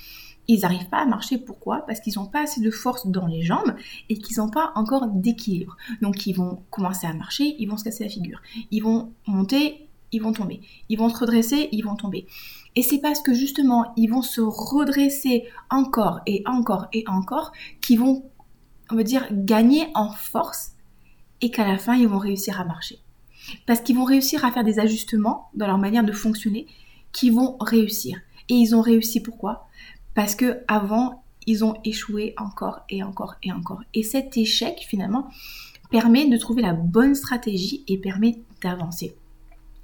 ils 0.47 0.61
n'arrivent 0.61 0.89
pas 0.89 0.99
à 0.99 1.05
marcher. 1.05 1.37
Pourquoi? 1.37 1.85
Parce 1.85 1.99
qu'ils 1.99 2.13
n'ont 2.17 2.25
pas 2.25 2.43
assez 2.43 2.61
de 2.61 2.71
force 2.71 3.07
dans 3.07 3.27
les 3.27 3.43
jambes 3.43 3.75
et 4.09 4.17
qu'ils 4.17 4.37
n'ont 4.37 4.49
pas 4.49 4.71
encore 4.75 5.07
d'équilibre. 5.07 5.77
Donc 6.01 6.25
ils 6.27 6.33
vont 6.33 6.63
commencer 6.69 7.07
à 7.07 7.13
marcher, 7.13 7.55
ils 7.59 7.67
vont 7.67 7.77
se 7.77 7.83
casser 7.83 8.03
la 8.03 8.09
figure. 8.09 8.41
Ils 8.71 8.81
vont 8.81 9.13
monter, 9.27 9.87
ils 10.11 10.21
vont 10.21 10.33
tomber. 10.33 10.61
Ils 10.89 10.97
vont 10.97 11.09
se 11.09 11.17
redresser, 11.17 11.69
ils 11.71 11.83
vont 11.83 11.95
tomber. 11.95 12.27
Et 12.75 12.81
c'est 12.81 12.99
parce 12.99 13.21
que 13.21 13.33
justement, 13.33 13.93
ils 13.95 14.07
vont 14.07 14.21
se 14.21 14.41
redresser 14.41 15.45
encore 15.69 16.21
et 16.25 16.43
encore 16.45 16.87
et 16.91 17.03
encore 17.07 17.51
qu'ils 17.81 17.99
vont, 17.99 18.23
on 18.89 18.95
va 18.95 19.03
dire, 19.03 19.27
gagner 19.31 19.87
en 19.93 20.11
force 20.11 20.71
et 21.41 21.51
qu'à 21.51 21.67
la 21.67 21.77
fin, 21.77 21.95
ils 21.95 22.07
vont 22.07 22.19
réussir 22.19 22.59
à 22.59 22.65
marcher. 22.65 22.99
Parce 23.65 23.81
qu'ils 23.81 23.97
vont 23.97 24.05
réussir 24.05 24.45
à 24.45 24.51
faire 24.51 24.63
des 24.63 24.79
ajustements 24.79 25.49
dans 25.53 25.67
leur 25.67 25.77
manière 25.77 26.03
de 26.03 26.13
fonctionner 26.13 26.67
qui 27.11 27.29
vont 27.29 27.57
réussir. 27.59 28.17
Et 28.49 28.55
ils 28.55 28.75
ont 28.75 28.81
réussi 28.81 29.21
pourquoi? 29.21 29.67
Parce 30.15 30.35
que 30.35 30.59
avant 30.67 31.23
ils 31.45 31.65
ont 31.65 31.75
échoué 31.83 32.33
encore 32.37 32.81
et 32.89 33.03
encore 33.03 33.35
et 33.43 33.51
encore. 33.51 33.81
Et 33.93 34.03
cet 34.03 34.37
échec 34.37 34.85
finalement 34.87 35.27
permet 35.91 36.27
de 36.27 36.37
trouver 36.37 36.61
la 36.61 36.73
bonne 36.73 37.15
stratégie 37.15 37.83
et 37.87 37.97
permet 37.97 38.39
d'avancer. 38.61 39.15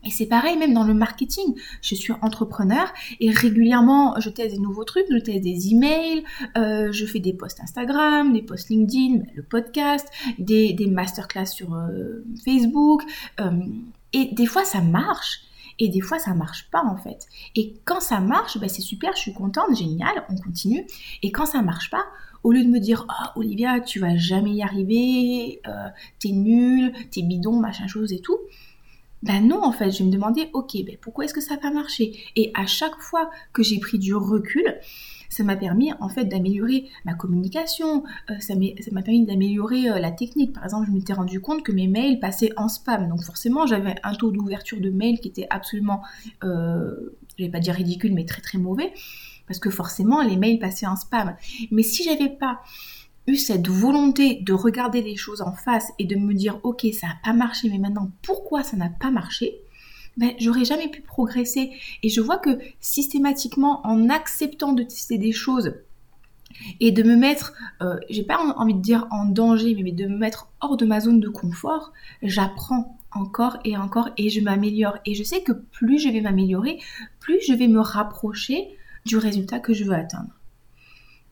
Et 0.05 0.12
c'est 0.12 0.27
pareil 0.27 0.57
même 0.57 0.74
dans 0.74 0.86
le 0.86 0.93
marketing. 0.93 1.55
Je 1.81 1.93
suis 1.93 2.13
entrepreneur 2.21 2.91
et 3.19 3.31
régulièrement 3.31 4.15
je 4.19 4.29
teste 4.29 4.55
des 4.55 4.62
nouveaux 4.62 4.86
trucs, 4.86 5.05
je 5.12 5.17
teste 5.17 5.43
des 5.43 5.71
emails, 5.71 6.24
euh, 6.57 6.89
je 6.91 7.05
fais 7.05 7.19
des 7.19 7.33
posts 7.33 7.59
Instagram, 7.59 8.31
des 8.31 8.41
posts 8.41 8.69
LinkedIn, 8.69 9.24
le 9.36 9.43
podcast, 9.43 10.07
des, 10.38 10.75
masterclass 10.88 11.48
sur 11.48 11.75
euh, 11.75 12.24
Facebook. 12.45 13.03
Euh, 13.41 13.51
et 14.13 14.33
des 14.33 14.45
fois 14.45 14.63
ça 14.63 14.81
marche 14.81 15.41
Et 15.79 15.89
des 15.89 16.01
fois, 16.01 16.19
ça 16.19 16.33
marche 16.33 16.69
pas 16.69 16.83
en 16.83 16.98
fait. 16.98 17.27
Et 17.55 17.75
quand 17.86 18.01
ça 18.01 18.19
marche, 18.19 18.57
bah, 18.59 18.67
c'est 18.67 18.81
super, 18.81 19.15
je 19.15 19.21
suis 19.21 19.33
contente, 19.33 19.75
génial, 19.75 20.25
on 20.29 20.36
continue. 20.36 20.86
Et 21.24 21.31
quand 21.31 21.45
ça 21.45 21.62
marche 21.62 21.89
pas, 21.89 22.05
au 22.43 22.51
lieu 22.51 22.63
de 22.63 22.69
me 22.69 22.79
dire 22.79 23.05
oh 23.09 23.39
Olivia 23.39 23.79
tu 23.79 24.00
vas 24.00 24.15
jamais 24.15 24.51
y 24.51 24.63
arriver 24.63 25.62
euh, 25.67 25.89
t'es 26.19 26.29
nulle 26.29 26.93
t'es 27.12 27.21
bidon 27.21 27.59
machin 27.59 27.88
chose 27.88 28.13
et 28.13 28.19
tout 28.19 28.38
ben 29.24 29.45
non 29.45 29.62
en 29.63 29.71
fait 29.71 29.91
je 29.91 30.00
vais 30.00 30.05
me 30.05 30.12
demander 30.12 30.50
ok 30.53 30.77
ben 30.86 30.98
pourquoi 31.01 31.25
est-ce 31.25 31.33
que 31.33 31.41
ça 31.41 31.55
n'a 31.55 31.59
pas 31.59 31.71
marché 31.71 32.17
et 32.36 32.51
à 32.53 32.65
chaque 32.65 33.00
fois 33.01 33.29
que 33.51 33.63
j'ai 33.63 33.79
pris 33.79 34.00
du 34.00 34.15
recul 34.15 34.79
ça 35.29 35.43
m'a 35.43 35.55
permis 35.55 35.91
en 36.00 36.09
fait 36.09 36.25
d'améliorer 36.25 36.89
ma 37.05 37.13
communication, 37.13 38.03
euh, 38.29 38.39
ça 38.39 38.55
m'a 38.55 39.01
permis 39.01 39.25
d'améliorer 39.25 39.89
euh, 39.89 40.00
la 40.00 40.12
technique. 40.12 40.53
Par 40.53 40.63
exemple, 40.63 40.88
je 40.88 40.91
m'étais 40.91 41.13
rendu 41.13 41.39
compte 41.39 41.63
que 41.63 41.71
mes 41.71 41.88
mails 41.88 42.19
passaient 42.19 42.51
en 42.57 42.67
spam, 42.67 43.07
donc 43.07 43.24
forcément 43.24 43.65
j'avais 43.65 43.95
un 44.03 44.13
taux 44.13 44.31
d'ouverture 44.31 44.81
de 44.81 44.89
mails 44.89 45.19
qui 45.19 45.29
était 45.29 45.48
absolument, 45.50 46.01
euh, 46.43 47.15
je 47.38 47.43
vais 47.45 47.50
pas 47.50 47.59
dire 47.59 47.75
ridicule, 47.75 48.13
mais 48.13 48.25
très 48.25 48.41
très 48.41 48.57
mauvais 48.57 48.91
parce 49.48 49.59
que 49.59 49.71
forcément 49.71 50.21
les 50.21 50.38
mails 50.38 50.59
passaient 50.59 50.86
en 50.86 50.95
spam. 50.95 51.36
Mais 51.71 51.81
si 51.81 52.03
j'avais 52.03 52.29
pas 52.29 52.62
eu 53.25 53.36
cette 53.36 53.67
volonté 53.67 54.41
de 54.41 54.53
regarder 54.53 55.01
les 55.01 55.15
choses 55.15 55.41
en 55.41 55.53
face 55.53 55.91
et 55.98 56.05
de 56.05 56.15
me 56.15 56.33
dire 56.33 56.59
ok 56.63 56.86
ça 56.93 57.07
n'a 57.07 57.17
pas 57.24 57.33
marché 57.33 57.69
mais 57.69 57.77
maintenant 57.77 58.12
pourquoi 58.21 58.63
ça 58.63 58.77
n'a 58.77 58.89
pas 58.89 59.12
marché? 59.12 59.62
Ben, 60.17 60.33
j'aurais 60.39 60.65
jamais 60.65 60.89
pu 60.89 61.01
progresser 61.01 61.71
et 62.03 62.09
je 62.09 62.21
vois 62.21 62.37
que 62.37 62.59
systématiquement 62.79 63.85
en 63.85 64.09
acceptant 64.09 64.73
de 64.73 64.83
tester 64.83 65.17
des 65.17 65.31
choses 65.31 65.73
et 66.79 66.91
de 66.91 67.03
me 67.03 67.15
mettre, 67.15 67.53
euh, 67.81 67.97
j'ai 68.09 68.23
pas 68.23 68.37
envie 68.37 68.73
de 68.73 68.81
dire 68.81 69.07
en 69.11 69.25
danger, 69.25 69.75
mais 69.81 69.91
de 69.91 70.07
me 70.07 70.17
mettre 70.17 70.49
hors 70.61 70.77
de 70.77 70.85
ma 70.85 70.99
zone 70.99 71.19
de 71.19 71.29
confort, 71.29 71.93
j'apprends 72.21 72.97
encore 73.11 73.57
et 73.63 73.77
encore 73.77 74.09
et 74.17 74.29
je 74.29 74.41
m'améliore. 74.41 74.97
Et 75.05 75.15
je 75.15 75.23
sais 75.23 75.41
que 75.41 75.51
plus 75.51 75.99
je 75.99 76.09
vais 76.09 76.21
m'améliorer, 76.21 76.79
plus 77.19 77.39
je 77.47 77.53
vais 77.53 77.67
me 77.67 77.79
rapprocher 77.79 78.75
du 79.05 79.17
résultat 79.17 79.59
que 79.59 79.73
je 79.73 79.83
veux 79.83 79.93
atteindre. 79.93 80.31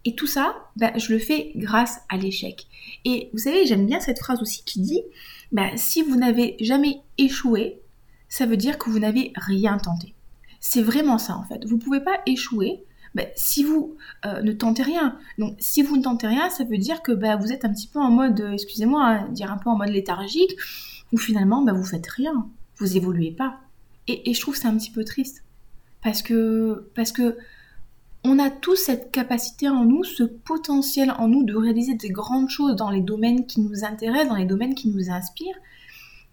Et 0.06 0.16
tout 0.16 0.28
ça, 0.28 0.56
bah, 0.78 0.94
je 0.96 1.12
le 1.12 1.20
fais 1.20 1.52
grâce 1.56 2.00
à 2.10 2.18
l'échec. 2.18 2.68
Et 3.04 3.30
vous 3.34 3.40
savez, 3.40 3.66
j'aime 3.66 3.86
bien 3.86 4.00
cette 4.00 4.20
phrase 4.20 4.42
aussi 4.42 4.64
qui 4.64 4.80
dit, 4.80 5.02
bah, 5.52 5.70
si 5.76 6.02
vous 6.02 6.16
n'avez 6.16 6.56
jamais 6.62 7.02
échoué, 7.18 7.82
ça 8.30 8.46
veut 8.46 8.58
dire 8.58 8.78
que 8.78 8.90
vous 8.90 9.00
n'avez 9.00 9.32
rien 9.36 9.78
tenté. 9.78 10.14
C'est 10.60 10.82
vraiment 10.82 11.18
ça 11.18 11.38
en 11.38 11.44
fait. 11.44 11.66
Vous 11.66 11.78
ne 11.78 11.82
pouvez 11.82 12.02
pas 12.02 12.20
échouer 12.26 12.84
bah, 13.16 13.24
si 13.36 13.64
vous 13.64 13.96
euh, 14.26 14.42
ne 14.42 14.52
tentez 14.52 14.84
rien. 14.84 15.18
Donc 15.38 15.56
si 15.60 15.82
vous 15.82 15.98
ne 15.98 16.04
tentez 16.04 16.28
rien, 16.28 16.50
ça 16.50 16.64
veut 16.64 16.78
dire 16.78 17.02
que 17.02 17.12
vous 17.12 17.52
êtes 17.52 17.66
un 17.66 17.74
petit 17.74 17.88
peu 17.88 18.00
en 18.00 18.12
mode, 18.12 18.40
euh, 18.42 18.52
excusez-moi, 18.52 19.06
hein, 19.06 19.28
dire 19.30 19.52
un 19.52 19.58
peu 19.58 19.70
en 19.70 19.76
mode 19.76 19.90
léthargique, 19.90 20.56
où 21.12 21.18
finalement 21.18 21.66
vous 21.66 21.84
faites 21.84 22.08
rien, 22.08 22.48
vous 22.78 22.98
évoluez 22.98 23.32
pas. 23.32 23.60
Et, 24.08 24.34
je 24.34 24.40
trouve 24.40 24.56
c'est 24.56 24.68
un 24.68 24.78
petit 24.78 24.92
peu 24.92 25.04
triste. 25.04 25.44
Parce 26.04 26.22
que, 26.22 26.90
parce 26.96 27.12
que 27.12 27.38
on 28.24 28.40
a 28.40 28.50
tous 28.50 28.76
cette 28.76 29.12
capacité 29.12 29.70
en 29.70 29.86
nous, 29.86 30.04
ce 30.04 30.24
potentiel 30.24 31.12
en 31.18 31.28
nous 31.28 31.44
de 31.44 31.56
réaliser 31.56 31.96
des 31.96 32.10
grandes 32.10 32.50
choses 32.50 32.76
dans 32.76 32.90
les 32.90 33.02
domaines 33.02 33.46
qui 33.46 33.62
nous 33.62 33.84
intéressent, 33.84 34.30
dans 34.30 34.36
les 34.36 34.46
domaines 34.46 34.76
qui 34.76 34.90
nous 34.90 35.10
inspirent. 35.10 35.58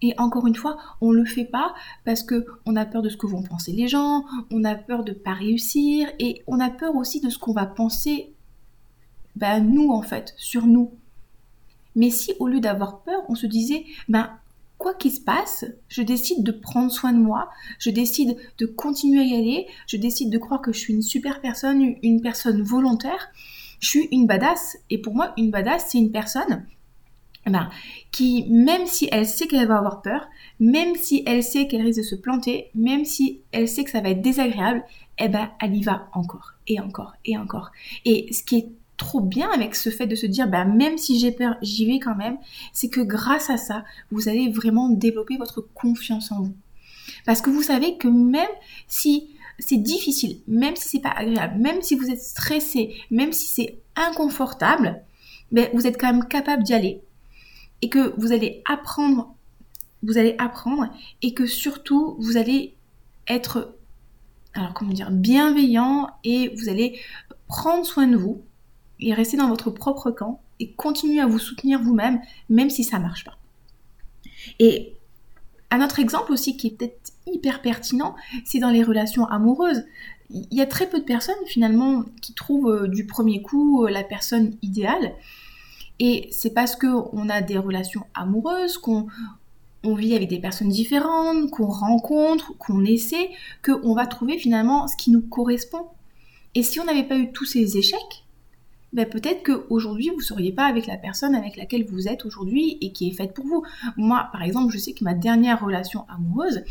Et 0.05 0.15
encore 0.19 0.47
une 0.47 0.55
fois, 0.55 0.77
on 1.01 1.13
ne 1.13 1.17
le 1.17 1.25
fait 1.25 1.47
pas 1.47 1.75
parce 2.05 2.23
que 2.23 2.45
on 2.67 2.77
a 2.77 2.85
peur 2.85 3.01
de 3.01 3.09
ce 3.09 3.17
que 3.17 3.27
vont 3.27 3.43
penser 3.43 3.73
les 3.73 3.89
gens, 3.89 4.27
on 4.53 4.63
a 4.63 4.75
peur 4.75 5.03
de 5.03 5.13
ne 5.13 5.17
pas 5.17 5.33
réussir 5.33 6.11
et 6.19 6.43
on 6.47 6.61
a 6.61 6.69
peur 6.69 6.95
aussi 6.95 7.23
de 7.23 7.31
ce 7.31 7.39
qu'on 7.39 7.55
va 7.55 7.65
penser 7.65 8.35
ben, 9.35 9.61
nous 9.61 9.91
en 9.91 10.03
fait, 10.03 10.35
sur 10.37 10.67
nous. 10.67 10.93
Mais 11.97 12.11
si 12.11 12.35
au 12.39 12.49
lieu 12.49 12.61
d'avoir 12.61 13.01
peur, 13.01 13.23
on 13.31 13.35
se 13.35 13.47
disait 13.47 13.87
ben 14.11 14.29
quoi 14.77 14.93
qu'il 14.93 15.11
se 15.11 15.23
passe, 15.23 15.65
je 15.89 16.03
décide 16.03 16.45
de 16.45 16.53
prendre 16.53 16.93
soin 16.93 17.15
de 17.15 17.19
moi, 17.19 17.49
je 17.79 17.89
décide 17.89 18.37
de 18.59 18.67
continuer 18.67 19.21
à 19.21 19.25
y 19.25 19.35
aller, 19.35 19.67
je 19.87 19.97
décide 19.97 20.29
de 20.29 20.37
croire 20.37 20.61
que 20.61 20.75
je 20.75 20.81
suis 20.81 20.93
une 20.93 21.01
super 21.01 21.41
personne, 21.41 21.95
une 22.03 22.21
personne 22.21 22.61
volontaire, 22.61 23.31
je 23.81 23.89
suis 23.89 24.09
une 24.13 24.27
badass. 24.27 24.77
Et 24.91 24.99
pour 24.99 25.15
moi, 25.15 25.33
une 25.39 25.51
badass, 25.51 25.87
c'est 25.89 25.99
une 25.99 26.13
personne 26.13 26.67
ben, 27.51 27.69
qui, 28.11 28.47
même 28.49 28.87
si 28.87 29.09
elle 29.13 29.27
sait 29.27 29.47
qu'elle 29.47 29.69
va 29.69 29.79
avoir 29.79 30.03
peur, 30.03 30.29
même 30.61 30.95
si 30.97 31.23
elle 31.27 31.43
sait 31.43 31.67
qu'elle 31.67 31.83
risque 31.83 31.99
de 31.99 32.05
se 32.05 32.15
planter, 32.15 32.71
même 32.75 33.05
si 33.05 33.41
elle 33.53 33.69
sait 33.69 33.85
que 33.85 33.91
ça 33.91 34.01
va 34.01 34.11
être 34.11 34.23
désagréable, 34.23 34.85
eh 35.19 35.29
ben, 35.29 35.51
elle 35.61 35.77
y 35.77 35.83
va 35.83 36.09
encore 36.15 36.55
et 36.67 36.81
encore 36.81 37.15
et 37.25 37.37
encore. 37.37 37.71
Et 38.05 38.33
ce 38.33 38.43
qui 38.43 38.57
est 38.57 38.69
trop 38.97 39.21
bien 39.21 39.51
avec 39.51 39.75
ce 39.75 39.91
fait 39.91 40.07
de 40.07 40.15
se 40.15 40.27
dire, 40.27 40.49
bah, 40.49 40.65
même 40.65 40.99
si 40.99 41.19
j'ai 41.19 41.33
peur, 41.33 41.57
j'y 41.63 41.87
vais 41.87 41.99
quand 41.99 42.15
même, 42.15 42.39
c'est 42.73 42.89
que 42.89 43.01
grâce 43.01 43.51
à 43.51 43.57
ça, 43.57 43.85
vous 44.11 44.29
allez 44.29 44.49
vraiment 44.49 44.89
développer 44.89 45.37
votre 45.37 45.61
confiance 45.61 46.33
en 46.33 46.43
vous. 46.43 46.57
Parce 47.27 47.41
que 47.41 47.51
vous 47.51 47.63
savez 47.63 47.97
que 47.97 48.09
même 48.09 48.47
si 48.89 49.31
c'est 49.59 49.77
difficile, 49.77 50.39
même 50.47 50.77
si 50.77 50.89
c'est 50.89 51.03
pas 51.03 51.15
agréable, 51.15 51.61
même 51.61 51.83
si 51.83 51.95
vous 51.95 52.11
êtes 52.11 52.21
stressé, 52.21 52.95
même 53.11 53.33
si 53.33 53.47
c'est 53.47 53.79
inconfortable, 53.97 55.03
mais 55.53 55.71
vous 55.75 55.87
êtes 55.87 56.01
quand 56.01 56.13
même 56.13 56.27
capable 56.27 56.63
d'y 56.63 56.75
aller 56.75 57.03
et 57.83 57.89
que 57.89 58.15
vous 58.19 58.33
allez 58.33 58.63
apprendre, 58.69 59.35
vous 60.03 60.19
allez 60.19 60.35
apprendre 60.39 60.89
et 61.23 61.35
que 61.35 61.47
surtout 61.47 62.17
vous 62.19 62.37
allez 62.37 62.75
être, 63.29 63.75
alors 64.55 64.75
comment 64.75 64.93
dire, 64.93 65.11
bienveillant 65.11 66.11
et 66.25 66.55
vous 66.57 66.69
allez 66.69 67.01
prendre 67.47 67.85
soin 67.85 68.07
de 68.07 68.17
vous 68.17 68.43
et 69.01 69.13
restez 69.13 69.37
dans 69.37 69.49
votre 69.49 69.71
propre 69.71 70.11
camp 70.11 70.41
et 70.61 70.73
continuez 70.73 71.21
à 71.21 71.27
vous 71.27 71.39
soutenir 71.39 71.81
vous-même, 71.81 72.21
même 72.49 72.71
si 72.71 72.85
ça 72.85 72.99
marche 72.99 73.25
pas. 73.25 73.37
Et 74.59 74.95
un 75.71 75.85
autre 75.85 75.99
exemple 75.99 76.33
aussi 76.33 76.57
qui 76.57 76.69
est 76.69 76.71
peut-être 76.71 77.13
hyper 77.27 77.63
pertinent, 77.63 78.15
c'est 78.45 78.59
dans 78.59 78.71
les 78.71 78.85
relations 78.85 79.27
amoureuses. 79.27 79.85
Il 80.31 80.47
y 80.53 80.61
a 80.61 80.67
très 80.67 80.89
peu 80.89 81.01
de 81.01 81.05
personnes 81.05 81.35
finalement 81.47 82.05
qui 82.23 82.35
trouvent 82.35 82.71
euh, 82.71 82.89
du 82.89 83.07
premier 83.07 83.43
coup 83.43 83.85
euh, 83.85 83.91
la 83.91 84.05
personne 84.05 84.57
idéale. 84.63 85.15
Et 86.01 86.29
c'est 86.33 86.53
parce 86.53 86.77
qu'on 86.77 87.29
a 87.29 87.41
des 87.41 87.59
relations 87.59 88.05
amoureuses, 88.15 88.79
qu'on 88.79 89.07
on 89.85 89.95
vit 89.95 90.17
avec 90.17 90.29
des 90.29 90.41
personnes 90.41 90.71
différentes, 90.71 91.51
qu'on 91.51 91.67
rencontre, 91.67 92.57
qu'on 92.59 92.85
essaie, 92.85 93.31
qu'on 93.63 93.95
va 93.95 94.07
trouver 94.07 94.39
finalement 94.39 94.89
ce 94.89 94.97
qui 94.97 95.11
nous 95.11 95.21
correspond. 95.21 95.87
Et 96.55 96.63
si 96.63 96.81
on 96.81 96.85
n'avait 96.85 97.05
pas 97.05 97.17
eu 97.17 97.33
tous 97.33 97.45
ces 97.45 97.77
échecs, 97.77 98.25
ben 98.95 99.09
peut-être 99.09 99.43
qu'aujourd'hui, 99.43 100.11
vous 100.11 100.19
ne 100.19 100.23
seriez 100.23 100.53
pas 100.53 100.67
avec 100.67 100.87
la 100.87 100.97
personne 100.97 101.35
avec 101.35 101.57
laquelle 101.57 101.85
vous 101.85 102.07
êtes 102.07 102.25
aujourd'hui 102.25 102.79
et 102.81 102.93
qui 102.93 103.09
est 103.09 103.13
faite 103.13 103.35
pour 103.35 103.45
vous. 103.45 103.65
Moi, 103.97 104.29
par 104.33 104.43
exemple, 104.43 104.73
je 104.73 104.79
sais 104.79 104.93
que 104.93 105.03
ma 105.03 105.15
dernière 105.15 105.61
relation 105.65 106.07
amoureuse, 106.09 106.63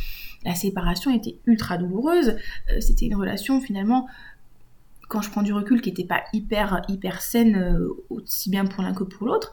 la 0.45 0.55
séparation 0.55 1.13
était 1.13 1.37
ultra 1.45 1.77
douloureuse. 1.77 2.37
Euh, 2.71 2.79
c'était 2.79 3.07
une 3.07 3.15
relation 3.15 3.59
finalement, 3.59 4.07
quand 5.13 5.21
je 5.21 5.29
prends 5.29 5.43
du 5.43 5.53
recul, 5.53 5.79
qui 5.79 5.89
n'était 5.89 6.05
pas 6.05 6.23
hyper, 6.33 6.81
hyper 6.89 7.21
saine, 7.21 7.55
euh, 7.55 8.03
aussi 8.09 8.49
bien 8.49 8.65
pour 8.65 8.81
l'un 8.81 8.95
que 8.95 9.03
pour 9.03 9.27
l'autre. 9.27 9.51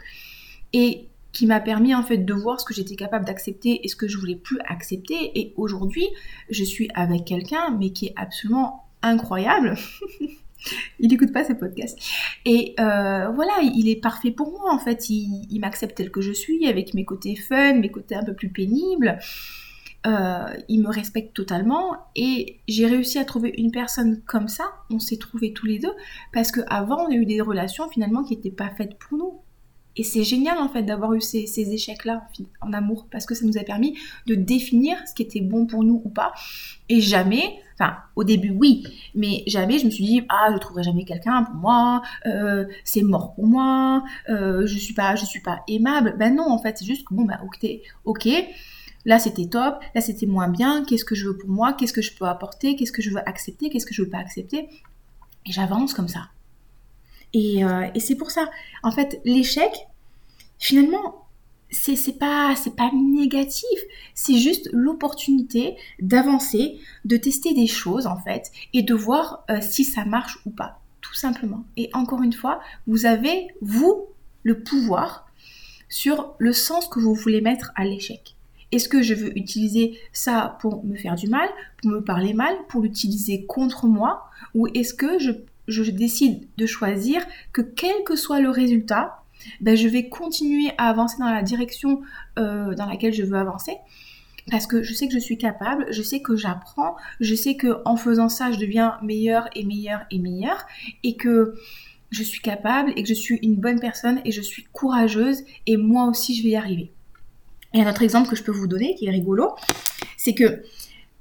Et 0.72 1.10
qui 1.32 1.46
m'a 1.46 1.60
permis 1.60 1.94
en 1.94 2.02
fait 2.02 2.16
de 2.16 2.32
voir 2.32 2.58
ce 2.58 2.64
que 2.64 2.72
j'étais 2.72 2.96
capable 2.96 3.26
d'accepter 3.26 3.84
et 3.84 3.88
ce 3.88 3.94
que 3.94 4.08
je 4.08 4.16
voulais 4.16 4.36
plus 4.36 4.58
accepter. 4.66 5.38
Et 5.38 5.52
aujourd'hui, 5.58 6.06
je 6.48 6.64
suis 6.64 6.88
avec 6.94 7.26
quelqu'un, 7.26 7.76
mais 7.78 7.90
qui 7.90 8.06
est 8.06 8.14
absolument 8.16 8.86
incroyable. 9.02 9.74
il 10.98 11.10
n'écoute 11.10 11.32
pas 11.32 11.44
ces 11.44 11.54
podcasts. 11.54 11.98
Et 12.46 12.74
euh, 12.80 13.28
voilà, 13.28 13.60
il 13.62 13.86
est 13.90 14.00
parfait 14.00 14.30
pour 14.30 14.50
moi 14.50 14.72
en 14.72 14.78
fait. 14.78 15.10
Il, 15.10 15.58
m'accepte 15.60 15.94
tel 15.94 16.10
que 16.10 16.22
je 16.22 16.32
suis, 16.32 16.66
avec 16.66 16.94
mes 16.94 17.04
côtés 17.04 17.36
fun, 17.36 17.74
mes 17.74 17.90
côtés 17.90 18.14
un 18.14 18.24
peu 18.24 18.34
plus 18.34 18.48
pénibles. 18.48 19.18
Euh, 20.06 20.54
il 20.68 20.80
me 20.80 20.88
respecte 20.88 21.34
totalement 21.34 21.94
et 22.16 22.60
j'ai 22.66 22.86
réussi 22.86 23.18
à 23.18 23.24
trouver 23.26 23.52
une 23.58 23.70
personne 23.70 24.22
comme 24.22 24.48
ça. 24.48 24.64
On 24.88 24.98
s'est 24.98 25.18
trouvés 25.18 25.52
tous 25.52 25.66
les 25.66 25.78
deux 25.78 25.92
parce 26.32 26.52
qu'avant 26.52 27.04
on 27.04 27.10
a 27.10 27.14
eu 27.14 27.26
des 27.26 27.42
relations 27.42 27.88
finalement 27.90 28.24
qui 28.24 28.34
n'étaient 28.34 28.50
pas 28.50 28.70
faites 28.70 28.98
pour 28.98 29.18
nous. 29.18 29.40
Et 29.96 30.02
c'est 30.02 30.24
génial 30.24 30.56
en 30.58 30.68
fait 30.68 30.84
d'avoir 30.84 31.12
eu 31.12 31.20
ces, 31.20 31.44
échecs-là 31.58 32.26
en, 32.62 32.72
amour 32.72 33.08
parce 33.10 33.26
que 33.26 33.34
ça 33.34 33.44
nous 33.44 33.58
a 33.58 33.62
permis 33.62 33.98
de 34.26 34.34
définir 34.34 34.96
ce 35.06 35.14
qui 35.14 35.22
était 35.22 35.42
bon 35.42 35.66
pour 35.66 35.82
nous 35.82 36.00
ou 36.04 36.08
pas. 36.08 36.32
Et 36.88 37.02
jamais, 37.02 37.58
enfin 37.74 37.96
au 38.16 38.24
début 38.24 38.50
oui, 38.50 38.84
mais 39.14 39.42
jamais 39.46 39.78
je 39.78 39.84
me 39.84 39.90
suis 39.90 40.04
dit 40.04 40.22
ah 40.30 40.48
je 40.52 40.58
trouverai 40.58 40.84
jamais 40.84 41.04
quelqu'un 41.04 41.42
pour 41.42 41.56
moi, 41.56 42.02
euh, 42.24 42.64
c'est 42.84 43.02
mort 43.02 43.34
pour 43.34 43.46
moi, 43.46 44.04
euh, 44.30 44.64
je 44.64 44.78
suis 44.78 44.94
pas 44.94 45.16
je 45.16 45.26
suis 45.26 45.42
pas 45.42 45.62
aimable. 45.68 46.14
Ben 46.18 46.34
non 46.34 46.48
en 46.48 46.58
fait 46.58 46.78
c'est 46.78 46.86
juste 46.86 47.06
que 47.06 47.12
bon 47.12 47.24
bah 47.24 47.40
ok 47.44 47.68
ok 48.04 48.28
là 49.04 49.18
c'était 49.18 49.46
top, 49.46 49.80
là 49.94 50.00
c'était 50.00 50.26
moins 50.26 50.48
bien. 50.48 50.84
Qu'est-ce 50.84 51.04
que 51.04 51.14
je 51.14 51.28
veux 51.28 51.36
pour 51.36 51.50
moi, 51.50 51.72
qu'est-ce 51.72 51.92
que 51.92 52.02
je 52.02 52.14
peux 52.14 52.26
apporter, 52.26 52.76
qu'est-ce 52.76 52.92
que 52.92 53.02
je 53.02 53.10
veux 53.10 53.28
accepter, 53.28 53.70
qu'est-ce 53.70 53.86
que 53.86 53.94
je 53.94 54.02
veux 54.02 54.08
pas 54.08 54.18
accepter? 54.18 54.68
Et 55.46 55.52
j'avance 55.52 55.94
comme 55.94 56.08
ça. 56.08 56.28
Euh, 57.34 57.88
et, 57.94 58.00
c'est 58.00 58.16
pour 58.16 58.30
ça, 58.30 58.50
en 58.82 58.90
fait, 58.90 59.20
l'échec, 59.24 59.70
finalement, 60.58 61.26
c'est 61.70 62.18
pas 62.18 62.54
pas 62.76 62.90
négatif, 62.92 63.78
c'est 64.14 64.36
juste 64.36 64.68
l'opportunité 64.72 65.76
d'avancer, 66.00 66.80
de 67.04 67.16
tester 67.16 67.54
des 67.54 67.68
choses 67.68 68.08
en 68.08 68.16
fait 68.16 68.50
et 68.72 68.82
de 68.82 68.92
voir 68.92 69.44
euh, 69.50 69.60
si 69.60 69.84
ça 69.84 70.04
marche 70.04 70.40
ou 70.46 70.50
pas, 70.50 70.80
tout 71.00 71.14
simplement. 71.14 71.64
Et 71.76 71.88
encore 71.92 72.22
une 72.22 72.32
fois, 72.32 72.60
vous 72.88 73.06
avez 73.06 73.46
vous 73.60 74.06
le 74.42 74.60
pouvoir 74.64 75.26
sur 75.88 76.34
le 76.38 76.52
sens 76.52 76.88
que 76.88 76.98
vous 76.98 77.14
voulez 77.14 77.40
mettre 77.40 77.70
à 77.76 77.84
l'échec. 77.84 78.34
Est-ce 78.72 78.88
que 78.88 79.02
je 79.02 79.14
veux 79.14 79.36
utiliser 79.36 79.98
ça 80.12 80.56
pour 80.60 80.84
me 80.84 80.96
faire 80.96 81.16
du 81.16 81.28
mal, 81.28 81.48
pour 81.82 81.90
me 81.90 82.00
parler 82.00 82.34
mal, 82.34 82.54
pour 82.68 82.82
l'utiliser 82.82 83.46
contre 83.46 83.86
moi 83.86 84.28
Ou 84.54 84.68
est-ce 84.68 84.94
que 84.94 85.18
je, 85.18 85.90
décide 85.90 86.46
de 86.56 86.66
choisir 86.66 87.22
que 87.52 87.62
quel 87.62 88.04
que 88.04 88.16
soit 88.16 88.40
le 88.40 88.50
résultat, 88.50 89.22
ben, 89.60 89.76
je 89.76 89.88
vais 89.88 90.08
continuer 90.08 90.72
à 90.78 90.88
avancer 90.88 91.16
dans 91.18 91.30
la 91.30 91.42
direction 91.42 92.02
euh, 92.38 92.74
dans 92.74 92.86
laquelle 92.86 93.12
je 93.12 93.22
veux 93.22 93.38
avancer? 93.38 93.76
Parce 94.50 94.66
que 94.66 94.82
je 94.82 94.94
sais 94.94 95.06
que 95.06 95.14
je 95.14 95.18
suis 95.18 95.38
capable, 95.38 95.86
je 95.90 96.02
sais 96.02 96.20
que 96.20 96.36
j'apprends, 96.36 96.96
je 97.20 97.34
sais 97.34 97.56
que 97.56 97.82
en 97.84 97.96
faisant 97.96 98.28
ça, 98.28 98.50
je 98.52 98.58
deviens 98.58 98.98
meilleure 99.02 99.48
et 99.54 99.64
meilleure 99.64 100.04
et 100.10 100.18
meilleure, 100.18 100.66
et 101.04 101.16
que 101.16 101.54
je 102.10 102.22
suis 102.22 102.40
capable 102.40 102.92
et 102.96 103.02
que 103.02 103.08
je 103.08 103.14
suis 103.14 103.38
une 103.42 103.56
bonne 103.56 103.80
personne 103.80 104.20
et 104.24 104.32
je 104.32 104.40
suis 104.40 104.64
courageuse 104.72 105.44
et 105.66 105.76
moi 105.76 106.06
aussi 106.06 106.34
je 106.36 106.42
vais 106.42 106.50
y 106.50 106.56
arriver. 106.56 106.92
Et 107.72 107.82
un 107.82 107.88
autre 107.88 108.02
exemple 108.02 108.28
que 108.28 108.36
je 108.36 108.42
peux 108.42 108.52
vous 108.52 108.66
donner 108.66 108.94
qui 108.94 109.06
est 109.06 109.10
rigolo, 109.10 109.54
c'est 110.16 110.34
que 110.34 110.62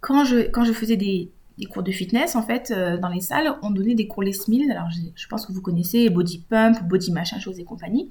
quand 0.02 0.24
je, 0.24 0.74
faisais 0.74 0.96
des, 0.96 1.32
cours 1.72 1.84
de 1.84 1.92
fitness, 1.92 2.36
en 2.36 2.44
fait, 2.44 2.72
euh, 2.72 2.98
dans 2.98 3.10
les 3.10 3.22
salles, 3.22 3.56
on 3.62 3.72
donnait 3.72 3.96
des 3.96 4.08
cours 4.08 4.24
Les 4.24 4.36
Mills. 4.48 4.72
Alors, 4.72 4.88
je, 4.90 5.28
pense 5.28 5.46
que 5.46 5.52
vous 5.52 5.62
connaissez 5.62 6.10
Body 6.10 6.44
Pump, 6.50 6.82
Body 6.88 7.12
Machin, 7.12 7.40
chose 7.40 7.60
et 7.60 7.64
compagnie. 7.64 8.10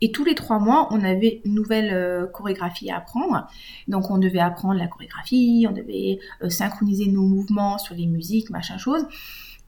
Et 0.00 0.12
tous 0.12 0.24
les 0.24 0.34
trois 0.34 0.58
mois, 0.58 0.88
on 0.92 1.02
avait 1.02 1.40
une 1.44 1.54
nouvelle 1.54 1.92
euh, 1.92 2.26
chorégraphie 2.26 2.90
à 2.90 2.98
apprendre. 2.98 3.48
Donc, 3.88 4.10
on 4.10 4.18
devait 4.18 4.38
apprendre 4.38 4.74
la 4.74 4.86
chorégraphie, 4.86 5.66
on 5.68 5.72
devait 5.72 6.18
euh, 6.42 6.48
synchroniser 6.48 7.06
nos 7.06 7.22
mouvements 7.22 7.78
sur 7.78 7.94
les 7.94 8.06
musiques, 8.06 8.50
machin 8.50 8.78
chose. 8.78 9.04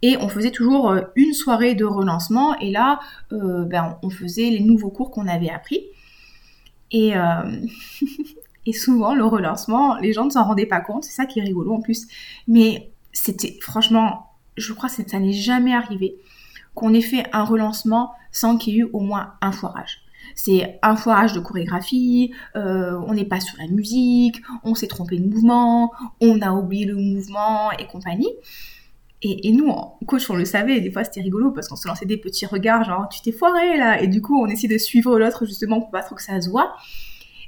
Et 0.02 0.16
on 0.18 0.28
faisait 0.28 0.50
toujours 0.50 0.94
une 1.14 1.34
soirée 1.34 1.74
de 1.74 1.84
relancement. 1.84 2.58
Et 2.58 2.70
là, 2.70 3.00
ben, 3.30 3.98
on 4.02 4.08
faisait 4.08 4.48
les 4.48 4.60
nouveaux 4.60 4.88
cours 4.88 5.10
qu'on 5.10 5.28
avait 5.28 5.50
appris. 5.50 5.84
Et, 6.90 7.16
euh, 7.16 7.60
et 8.66 8.72
souvent, 8.72 9.14
le 9.14 9.24
relancement, 9.24 9.96
les 9.98 10.12
gens 10.12 10.24
ne 10.24 10.30
s'en 10.30 10.44
rendaient 10.44 10.66
pas 10.66 10.80
compte. 10.80 11.04
C'est 11.04 11.12
ça 11.12 11.26
qui 11.26 11.40
est 11.40 11.44
rigolo 11.44 11.74
en 11.74 11.80
plus. 11.80 12.06
Mais 12.46 12.92
c'était, 13.12 13.58
franchement, 13.60 14.30
je 14.56 14.72
crois 14.72 14.88
que 14.88 15.08
ça 15.08 15.18
n'est 15.18 15.32
jamais 15.32 15.74
arrivé 15.74 16.16
qu'on 16.74 16.94
ait 16.94 17.00
fait 17.00 17.24
un 17.32 17.44
relancement 17.44 18.12
sans 18.32 18.56
qu'il 18.56 18.74
y 18.74 18.76
ait 18.76 18.80
eu 18.80 18.90
au 18.92 19.00
moins 19.00 19.34
un 19.40 19.52
foirage. 19.52 20.02
C'est 20.34 20.78
un 20.82 20.96
foirage 20.96 21.32
de 21.32 21.40
chorégraphie, 21.40 22.32
euh, 22.54 22.98
on 23.06 23.14
n'est 23.14 23.24
pas 23.24 23.40
sur 23.40 23.58
la 23.58 23.66
musique, 23.66 24.40
on 24.62 24.74
s'est 24.74 24.86
trompé 24.86 25.18
de 25.18 25.28
mouvement, 25.28 25.92
on 26.20 26.40
a 26.40 26.52
oublié 26.52 26.86
le 26.86 26.94
mouvement 26.94 27.72
et 27.72 27.86
compagnie. 27.86 28.32
Et, 29.22 29.52
nous, 29.52 29.70
coach, 30.06 30.30
on 30.30 30.36
le 30.36 30.46
savait, 30.46 30.80
des 30.80 30.90
fois 30.90 31.04
c'était 31.04 31.20
rigolo 31.20 31.50
parce 31.50 31.68
qu'on 31.68 31.76
se 31.76 31.86
lançait 31.86 32.06
des 32.06 32.16
petits 32.16 32.46
regards, 32.46 32.84
genre 32.84 33.06
tu 33.10 33.20
t'es 33.20 33.32
foiré 33.32 33.76
là, 33.76 34.00
et 34.00 34.06
du 34.06 34.22
coup 34.22 34.40
on 34.40 34.46
essayait 34.46 34.72
de 34.72 34.78
suivre 34.78 35.18
l'autre 35.18 35.44
justement 35.44 35.78
pour 35.80 35.90
pas 35.90 36.02
trop 36.02 36.14
que 36.14 36.22
ça 36.22 36.40
se 36.40 36.48
voit. 36.48 36.74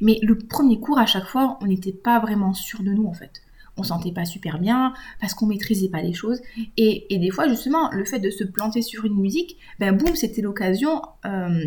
Mais 0.03 0.19
le 0.21 0.37
premier 0.37 0.81
cours, 0.81 0.99
à 0.99 1.07
chaque 1.07 1.27
fois, 1.27 1.59
on 1.63 1.67
n'était 1.67 1.93
pas 1.93 2.19
vraiment 2.19 2.53
sûr 2.53 2.83
de 2.83 2.91
nous 2.91 3.07
en 3.07 3.15
fait. 3.15 3.41
On 3.79 3.85
sentait 3.85 4.13
pas 4.13 4.27
super 4.27 4.59
bien 4.59 4.93
parce 5.19 5.33
qu'on 5.33 5.47
maîtrisait 5.47 5.89
pas 5.89 6.03
les 6.03 6.13
choses. 6.13 6.43
Et, 6.77 7.07
des 7.11 7.31
fois, 7.31 7.49
justement, 7.49 7.89
le 7.91 8.05
fait 8.05 8.19
de 8.19 8.29
se 8.29 8.45
planter 8.45 8.83
sur 8.83 9.07
une 9.07 9.15
musique, 9.15 9.57
ben 9.79 9.97
boum, 9.97 10.15
c'était 10.15 10.43
l'occasion 10.43 11.01
euh, 11.25 11.65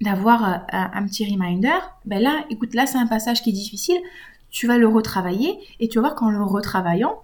d'avoir 0.00 0.44
euh, 0.44 0.56
un, 0.70 1.04
petit 1.06 1.28
reminder. 1.28 1.80
Ben 2.04 2.22
là, 2.22 2.44
écoute, 2.50 2.74
là 2.74 2.86
c'est 2.86 2.98
un 2.98 3.08
passage 3.08 3.42
qui 3.42 3.50
est 3.50 3.54
difficile, 3.54 3.98
tu 4.50 4.68
vas 4.68 4.78
le 4.78 4.86
retravailler 4.86 5.58
et 5.80 5.88
tu 5.88 5.98
vas 5.98 6.08
voir 6.08 6.14
qu'en 6.14 6.30
le 6.30 6.44
retravaillant, 6.44 7.18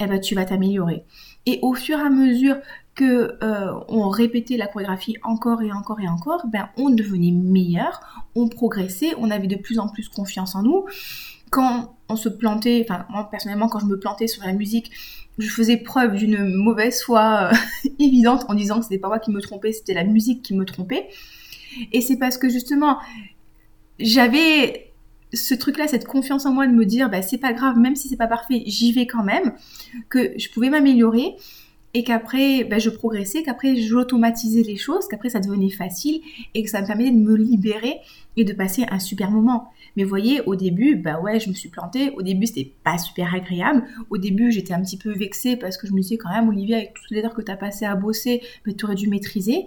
eh 0.00 0.06
ben, 0.06 0.20
tu 0.20 0.34
vas 0.34 0.44
t'améliorer. 0.44 1.04
Et 1.46 1.58
au 1.62 1.74
fur 1.74 1.98
et 1.98 2.02
à 2.02 2.10
mesure 2.10 2.56
que 2.94 3.38
euh, 3.42 3.72
on 3.88 4.08
répétait 4.08 4.56
la 4.56 4.66
chorégraphie 4.66 5.16
encore 5.22 5.62
et 5.62 5.72
encore 5.72 6.00
et 6.00 6.08
encore, 6.08 6.46
ben 6.46 6.68
on 6.76 6.90
devenait 6.90 7.30
meilleur, 7.30 8.24
on 8.34 8.48
progressait, 8.48 9.14
on 9.18 9.30
avait 9.30 9.46
de 9.46 9.56
plus 9.56 9.78
en 9.78 9.88
plus 9.88 10.08
confiance 10.08 10.54
en 10.54 10.62
nous. 10.62 10.84
Quand 11.50 11.96
on 12.08 12.16
se 12.16 12.28
plantait, 12.28 12.86
enfin 12.86 13.06
moi 13.08 13.28
personnellement 13.30 13.68
quand 13.68 13.80
je 13.80 13.86
me 13.86 13.98
plantais 13.98 14.26
sur 14.26 14.44
la 14.44 14.52
musique, 14.52 14.90
je 15.38 15.48
faisais 15.48 15.78
preuve 15.78 16.16
d'une 16.16 16.44
mauvaise 16.44 17.02
foi 17.02 17.50
euh, 17.50 17.88
évidente 17.98 18.44
en 18.48 18.54
disant 18.54 18.78
que 18.78 18.84
c'était 18.84 18.98
pas 18.98 19.08
moi 19.08 19.18
qui 19.18 19.30
me 19.30 19.40
trompais, 19.40 19.72
c'était 19.72 19.94
la 19.94 20.04
musique 20.04 20.42
qui 20.42 20.54
me 20.54 20.64
trompait. 20.64 21.08
Et 21.92 22.02
c'est 22.02 22.18
parce 22.18 22.36
que 22.36 22.50
justement 22.50 22.98
j'avais 23.98 24.91
ce 25.32 25.54
truc-là, 25.54 25.88
cette 25.88 26.06
confiance 26.06 26.46
en 26.46 26.52
moi 26.52 26.66
de 26.66 26.72
me 26.72 26.84
dire, 26.84 27.10
bah, 27.10 27.22
c'est 27.22 27.38
pas 27.38 27.52
grave, 27.52 27.78
même 27.78 27.96
si 27.96 28.08
c'est 28.08 28.16
pas 28.16 28.26
parfait, 28.26 28.62
j'y 28.66 28.92
vais 28.92 29.06
quand 29.06 29.24
même, 29.24 29.52
que 30.08 30.38
je 30.38 30.48
pouvais 30.50 30.70
m'améliorer 30.70 31.36
et 31.94 32.04
qu'après, 32.04 32.64
bah, 32.64 32.78
je 32.78 32.88
progressais, 32.90 33.42
qu'après, 33.42 33.76
j'automatisais 33.76 34.62
les 34.62 34.76
choses, 34.76 35.06
qu'après, 35.08 35.28
ça 35.28 35.40
devenait 35.40 35.70
facile 35.70 36.20
et 36.54 36.62
que 36.62 36.70
ça 36.70 36.80
me 36.80 36.86
permettait 36.86 37.10
de 37.10 37.18
me 37.18 37.36
libérer 37.36 37.98
et 38.36 38.44
de 38.44 38.52
passer 38.54 38.86
un 38.90 38.98
super 38.98 39.30
moment. 39.30 39.70
Mais 39.96 40.04
vous 40.04 40.08
voyez, 40.08 40.40
au 40.46 40.56
début, 40.56 40.96
bah 40.96 41.20
ouais, 41.20 41.38
je 41.38 41.50
me 41.50 41.54
suis 41.54 41.68
plantée. 41.68 42.10
Au 42.16 42.22
début, 42.22 42.46
c'était 42.46 42.72
pas 42.82 42.96
super 42.96 43.34
agréable. 43.34 43.84
Au 44.08 44.16
début, 44.16 44.50
j'étais 44.50 44.72
un 44.72 44.80
petit 44.80 44.96
peu 44.96 45.12
vexée 45.12 45.56
parce 45.56 45.76
que 45.76 45.86
je 45.86 45.92
me 45.92 46.00
disais 46.00 46.16
quand 46.16 46.30
même, 46.30 46.48
Olivia, 46.48 46.78
avec 46.78 46.94
toutes 46.94 47.10
les 47.10 47.22
heures 47.22 47.34
que 47.34 47.42
tu 47.42 47.52
as 47.52 47.56
passé 47.56 47.84
à 47.84 47.94
bosser, 47.94 48.40
bah, 48.64 48.72
tu 48.76 48.84
aurais 48.86 48.94
dû 48.94 49.08
maîtriser. 49.08 49.66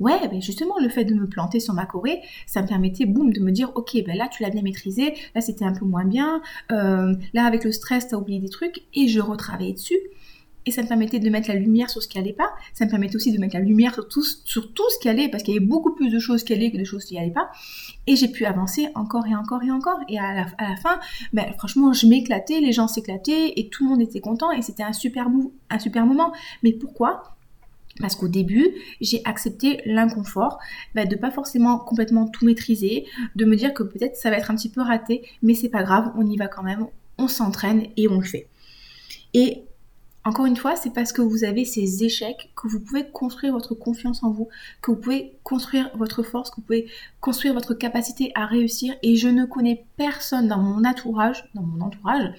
Ouais, 0.00 0.26
ben 0.28 0.42
justement, 0.42 0.74
le 0.80 0.88
fait 0.88 1.04
de 1.04 1.14
me 1.14 1.28
planter 1.28 1.60
sur 1.60 1.72
ma 1.72 1.86
Corée, 1.86 2.20
ça 2.46 2.62
me 2.62 2.66
permettait, 2.66 3.06
boum, 3.06 3.32
de 3.32 3.40
me 3.40 3.52
dire, 3.52 3.70
ok, 3.76 3.96
ben 4.04 4.16
là, 4.16 4.28
tu 4.28 4.42
l'as 4.42 4.50
bien 4.50 4.62
maîtrisé, 4.62 5.14
là, 5.34 5.40
c'était 5.40 5.64
un 5.64 5.72
peu 5.72 5.84
moins 5.84 6.04
bien, 6.04 6.42
euh, 6.72 7.14
là, 7.32 7.44
avec 7.44 7.64
le 7.64 7.70
stress, 7.70 8.08
t'as 8.08 8.16
oublié 8.16 8.40
des 8.40 8.48
trucs, 8.48 8.82
et 8.92 9.06
je 9.06 9.20
retravaillais 9.20 9.72
dessus. 9.72 9.98
Et 10.66 10.70
ça 10.70 10.82
me 10.82 10.88
permettait 10.88 11.18
de 11.18 11.28
mettre 11.28 11.48
la 11.48 11.56
lumière 11.56 11.90
sur 11.90 12.02
ce 12.02 12.08
qui 12.08 12.18
allait 12.18 12.32
pas. 12.32 12.50
Ça 12.72 12.86
me 12.86 12.90
permettait 12.90 13.16
aussi 13.16 13.32
de 13.32 13.38
mettre 13.38 13.54
la 13.54 13.60
lumière 13.60 13.92
sur 13.92 14.08
tout, 14.08 14.22
sur 14.22 14.72
tout 14.72 14.88
ce 14.94 14.98
qui 14.98 15.08
allait, 15.08 15.28
parce 15.28 15.42
qu'il 15.42 15.54
y 15.54 15.56
avait 15.58 15.66
beaucoup 15.66 15.94
plus 15.94 16.10
de 16.10 16.18
choses 16.18 16.42
qui 16.42 16.54
allaient 16.54 16.70
que 16.70 16.78
de 16.78 16.84
choses 16.84 17.04
qui 17.04 17.18
allaient 17.18 17.30
pas. 17.30 17.50
Et 18.06 18.16
j'ai 18.16 18.28
pu 18.28 18.46
avancer 18.46 18.88
encore 18.94 19.26
et 19.26 19.34
encore 19.34 19.62
et 19.62 19.70
encore. 19.70 19.98
Et 20.08 20.18
à 20.18 20.34
la, 20.34 20.76
fin, 20.76 20.98
ben, 21.32 21.52
franchement, 21.58 21.92
je 21.92 22.06
m'éclatais, 22.06 22.60
les 22.60 22.72
gens 22.72 22.88
s'éclataient, 22.88 23.52
et 23.56 23.68
tout 23.68 23.84
le 23.84 23.90
monde 23.90 24.00
était 24.00 24.20
content, 24.20 24.50
et 24.52 24.62
c'était 24.62 24.82
un 24.82 24.94
super, 24.94 25.28
un 25.70 25.78
super 25.78 26.06
moment. 26.06 26.32
Mais 26.62 26.72
pourquoi? 26.72 27.33
Parce 28.00 28.16
qu'au 28.16 28.28
début, 28.28 28.68
j'ai 29.00 29.22
accepté 29.24 29.80
l'inconfort 29.86 30.58
bah, 30.94 31.04
de 31.04 31.16
pas 31.16 31.30
forcément 31.30 31.78
complètement 31.78 32.26
tout 32.26 32.44
maîtriser, 32.44 33.06
de 33.36 33.44
me 33.44 33.56
dire 33.56 33.72
que 33.72 33.82
peut-être 33.82 34.16
ça 34.16 34.30
va 34.30 34.36
être 34.36 34.50
un 34.50 34.56
petit 34.56 34.70
peu 34.70 34.80
raté, 34.80 35.22
mais 35.42 35.54
c'est 35.54 35.68
pas 35.68 35.82
grave, 35.82 36.12
on 36.16 36.26
y 36.26 36.36
va 36.36 36.48
quand 36.48 36.62
même, 36.62 36.86
on 37.18 37.28
s'entraîne 37.28 37.86
et 37.96 38.08
on 38.08 38.18
le 38.18 38.26
fait. 38.26 38.48
Et 39.32 39.64
encore 40.26 40.46
une 40.46 40.56
fois, 40.56 40.74
c'est 40.74 40.92
parce 40.92 41.12
que 41.12 41.20
vous 41.20 41.44
avez 41.44 41.66
ces 41.66 42.02
échecs 42.02 42.50
que 42.56 42.66
vous 42.66 42.80
pouvez 42.80 43.04
construire 43.10 43.52
votre 43.52 43.74
confiance 43.74 44.22
en 44.22 44.30
vous, 44.30 44.48
que 44.80 44.90
vous 44.90 44.96
pouvez 44.96 45.36
construire 45.42 45.90
votre 45.94 46.22
force, 46.22 46.50
que 46.50 46.56
vous 46.56 46.62
pouvez 46.62 46.86
construire 47.20 47.52
votre 47.52 47.74
capacité 47.74 48.32
à 48.34 48.46
réussir. 48.46 48.94
Et 49.02 49.16
je 49.16 49.28
ne 49.28 49.44
connais 49.44 49.84
personne 49.98 50.48
dans 50.48 50.58
mon 50.58 50.82
entourage, 50.88 51.44
dans 51.54 51.62
mon 51.62 51.84
entourage, 51.84 52.32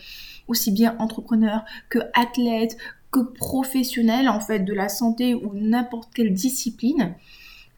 aussi 0.47 0.71
bien 0.71 0.95
entrepreneur 0.97 1.63
que 1.89 1.99
athlète, 2.15 2.75
professionnel 3.23 4.29
en 4.29 4.39
fait 4.39 4.59
de 4.59 4.73
la 4.73 4.89
santé 4.89 5.35
ou 5.35 5.51
n'importe 5.53 6.13
quelle 6.13 6.33
discipline 6.33 7.15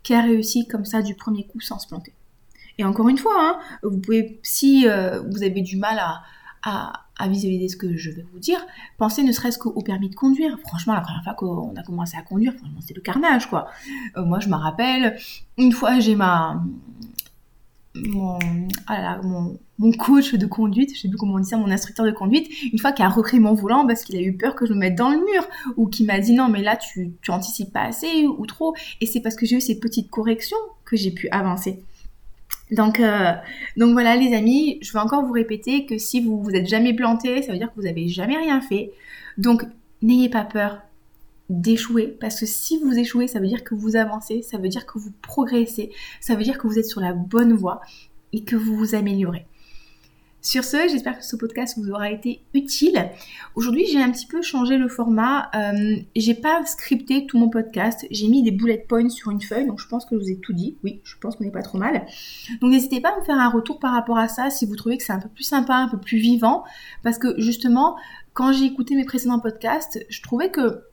qui 0.04 0.14
a 0.14 0.22
réussi 0.22 0.68
comme 0.68 0.86
ça 0.86 1.02
du 1.02 1.16
premier 1.16 1.46
coup 1.46 1.60
sans 1.60 1.80
se 1.80 1.88
planter. 1.88 2.14
Et 2.78 2.86
encore 2.86 3.10
une 3.10 3.18
fois, 3.18 3.36
hein, 3.38 3.60
vous 3.84 3.98
pouvez, 3.98 4.40
si 4.44 4.88
euh, 4.88 5.22
vous 5.22 5.44
avez 5.44 5.62
du 5.62 5.78
mal 5.78 6.00
à, 6.00 6.22
à, 7.18 7.28
visualiser 7.28 7.68
ce 7.68 7.78
que 7.78 7.98
je 7.98 8.12
vais 8.12 8.26
vous 8.32 8.40
dire, 8.40 8.60
pensez 8.98 9.24
ne 9.24 9.32
serait-ce 9.32 9.58
qu'au 9.58 9.82
permis 9.82 10.10
de 10.10 10.16
conduire. 10.16 10.58
Franchement, 10.68 10.94
la 10.94 11.02
première 11.02 11.24
fois 11.24 11.34
qu'on 11.34 11.76
a 11.76 11.84
commencé 11.84 12.16
à 12.18 12.22
conduire, 12.22 12.54
c'était 12.80 12.94
le 12.94 13.02
carnage, 13.02 13.50
quoi. 13.50 13.68
Euh, 14.16 14.24
moi, 14.24 14.40
je 14.40 14.50
me 14.50 14.56
rappelle, 14.56 15.18
une 15.58 15.72
fois, 15.72 16.00
j'ai 16.00 16.16
ma, 16.16 16.62
mon, 18.06 18.40
ah 18.88 19.20
mon, 19.24 19.92
coach 19.94 20.34
de 20.34 20.46
conduite, 20.46 20.96
je 20.96 21.02
sais 21.02 21.10
plus 21.10 21.18
comment 21.18 21.36
on 21.36 21.40
dit 21.40 21.50
ça, 21.50 21.58
mon 21.58 21.70
instructeur 21.70 22.06
de 22.06 22.12
conduite, 22.12 22.50
une 22.72 22.80
fois 22.80 22.92
qu'il 22.92 23.06
a 23.06 23.10
repris 23.10 23.40
mon 23.40 23.54
volant 23.54 23.86
parce 23.86 24.04
qu'il 24.04 24.16
a 24.16 24.22
eu 24.22 24.36
peur 24.36 24.56
que 24.56 24.66
je 24.66 24.74
me 24.74 24.80
mette 24.80 24.96
dans 24.96 25.10
le 25.10 25.18
mur, 25.18 25.48
ou 25.76 25.88
qu'il 25.88 26.06
m'a 26.06 26.20
dit 26.20 26.34
non 26.34 26.50
mais 26.50 26.62
là 26.62 26.76
tu, 26.76 27.14
tu 27.22 27.32
anticipes 27.32 27.72
pas 27.72 27.84
assez 27.84 28.26
ou, 28.26 28.46
trop, 28.46 28.76
et 29.02 29.06
c'est 29.06 29.22
parce 29.22 29.36
que 29.36 29.46
j'ai 29.46 29.58
eu 29.58 29.62
ces 29.62 29.80
petites 29.80 30.10
corrections 30.10 30.58
que 30.86 30.96
j'ai 30.96 31.12
pu 31.12 31.30
avancer. 31.30 31.84
Donc, 32.72 33.00
euh, 33.00 33.32
donc 33.78 33.94
voilà 33.94 34.16
les 34.16 34.34
amis, 34.34 34.78
je 34.82 34.92
vais 34.92 35.00
encore 35.00 35.26
vous 35.26 35.32
répéter 35.32 35.86
que 35.86 35.98
si 35.98 36.22
vous 36.22 36.42
vous 36.42 36.52
êtes 36.52 36.68
jamais 36.68 36.94
planté, 36.94 37.42
ça 37.42 37.54
veut 37.54 37.58
dire 37.58 37.70
que 37.74 37.80
vous 37.80 37.88
avez 37.88 38.08
jamais 38.08 38.38
rien 38.38 38.60
fait. 38.62 38.92
Donc 39.38 39.64
n'ayez 40.02 40.30
pas 40.30 40.44
peur, 40.44 40.82
d'échouer 41.50 42.08
parce 42.08 42.40
que 42.40 42.46
si 42.46 42.78
vous 42.80 42.98
échouez, 42.98 43.28
ça 43.28 43.40
veut 43.40 43.48
dire 43.48 43.64
que 43.64 43.76
vous 43.76 43.96
avancez, 43.96 44.42
ça 44.42 44.58
veut 44.58 44.70
dire 44.70 44.86
que 44.86 45.00
vous 45.00 45.12
progressez, 45.22 45.92
ça 46.20 46.36
veut 46.36 46.44
dire 46.44 46.58
que 46.58 46.68
vous 46.68 46.78
êtes 46.78 46.86
sur 46.86 47.02
la 47.02 47.14
bonne 47.14 47.54
voie 47.54 47.82
et 48.34 48.44
que 48.44 48.56
vous 48.56 48.76
vous 48.76 48.96
améliorez. 48.96 49.46
Sur 50.48 50.64
ce, 50.64 50.78
j'espère 50.90 51.18
que 51.18 51.26
ce 51.26 51.36
podcast 51.36 51.78
vous 51.78 51.90
aura 51.90 52.10
été 52.10 52.42
utile. 52.54 53.10
Aujourd'hui, 53.56 53.86
j'ai 53.86 54.02
un 54.02 54.10
petit 54.12 54.28
peu 54.28 54.42
changé 54.42 54.78
le 54.78 54.88
format. 54.88 55.50
Euh, 55.54 55.98
j'ai 56.16 56.36
pas 56.36 56.64
scripté 56.66 57.26
tout 57.26 57.38
mon 57.38 57.50
podcast. 57.50 58.06
J'ai 58.12 58.30
mis 58.30 58.44
des 58.44 58.52
bullet 58.52 58.86
points 58.88 59.10
sur 59.10 59.32
une 59.32 59.42
feuille, 59.42 59.66
donc 59.66 59.82
je 59.82 59.88
pense 59.88 60.06
que 60.06 60.16
je 60.16 60.22
vous 60.22 60.30
ai 60.30 60.38
tout 60.38 60.54
dit. 60.54 60.78
Oui, 60.86 61.02
je 61.04 61.16
pense 61.20 61.36
qu'on 61.36 61.44
n'est 61.44 61.52
pas 61.52 61.64
trop 61.64 61.78
mal. 61.78 62.06
Donc 62.62 62.72
n'hésitez 62.72 63.02
pas 63.02 63.10
à 63.10 63.20
me 63.20 63.26
faire 63.26 63.38
un 63.38 63.50
retour 63.50 63.78
par 63.80 63.92
rapport 63.92 64.18
à 64.18 64.30
ça 64.30 64.50
si 64.50 64.66
vous 64.66 64.78
trouvez 64.78 64.98
que 64.98 65.04
c'est 65.04 65.12
un 65.12 65.20
peu 65.20 65.28
plus 65.28 65.44
sympa, 65.44 65.76
un 65.76 65.90
peu 65.90 65.98
plus 65.98 66.18
vivant, 66.18 66.64
parce 67.04 67.18
que 67.18 67.34
justement, 67.42 67.98
quand 68.34 68.54
j'ai 68.54 68.66
écouté 68.66 68.96
mes 68.96 69.04
précédents 69.06 69.40
podcasts, 69.40 70.06
je 70.08 70.22
trouvais 70.22 70.50
que 70.50 70.84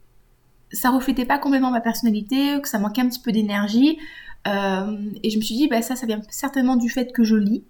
ça 0.74 0.90
reflétait 0.90 1.24
pas 1.24 1.38
complètement 1.38 1.70
ma 1.70 1.80
personnalité, 1.80 2.60
que 2.60 2.68
ça 2.68 2.78
manquait 2.78 3.00
un 3.00 3.08
petit 3.08 3.20
peu 3.20 3.32
d'énergie. 3.32 3.98
Euh, 4.46 4.96
et 5.22 5.30
je 5.30 5.38
me 5.38 5.42
suis 5.42 5.54
dit, 5.54 5.68
bah, 5.68 5.80
ça, 5.82 5.96
ça 5.96 6.06
vient 6.06 6.20
certainement 6.28 6.76
du 6.76 6.90
fait 6.90 7.12
que 7.12 7.24
je 7.24 7.36
lis. 7.36 7.64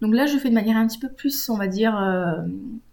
Donc 0.00 0.14
là, 0.14 0.26
je 0.26 0.36
fais 0.38 0.50
de 0.50 0.54
manière 0.54 0.76
un 0.76 0.86
petit 0.86 0.98
peu 0.98 1.08
plus, 1.08 1.48
on 1.48 1.56
va 1.56 1.66
dire, 1.66 1.98
euh, 1.98 2.36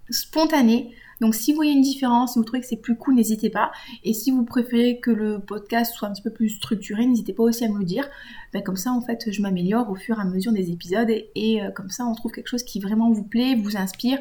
spontanée. 0.09 0.91
Donc 1.21 1.35
si 1.35 1.51
vous 1.51 1.57
voyez 1.57 1.73
une 1.73 1.81
différence, 1.81 2.33
si 2.33 2.39
vous 2.39 2.45
trouvez 2.45 2.61
que 2.61 2.67
c'est 2.67 2.77
plus 2.77 2.95
cool, 2.95 3.15
n'hésitez 3.15 3.49
pas. 3.49 3.71
Et 4.05 4.13
si 4.13 4.31
vous 4.31 4.45
préférez 4.45 4.99
que 5.01 5.11
le 5.11 5.39
podcast 5.39 5.93
soit 5.93 6.07
un 6.07 6.13
petit 6.13 6.21
peu 6.21 6.31
plus 6.31 6.49
structuré, 6.49 7.05
n'hésitez 7.05 7.33
pas 7.33 7.43
aussi 7.43 7.65
à 7.65 7.69
me 7.69 7.77
le 7.77 7.83
dire. 7.83 8.07
Ben, 8.53 8.63
comme 8.63 8.77
ça, 8.77 8.91
en 8.91 9.01
fait, 9.01 9.29
je 9.29 9.41
m'améliore 9.41 9.89
au 9.89 9.95
fur 9.95 10.17
et 10.17 10.21
à 10.21 10.25
mesure 10.25 10.53
des 10.53 10.71
épisodes. 10.71 11.09
Et, 11.09 11.61
euh, 11.61 11.71
comme 11.71 11.89
ça, 11.89 12.05
on 12.05 12.15
trouve 12.15 12.31
quelque 12.31 12.47
chose 12.47 12.63
qui 12.63 12.79
vraiment 12.79 13.11
vous 13.11 13.23
plaît, 13.23 13.55
vous 13.55 13.75
inspire. 13.75 14.17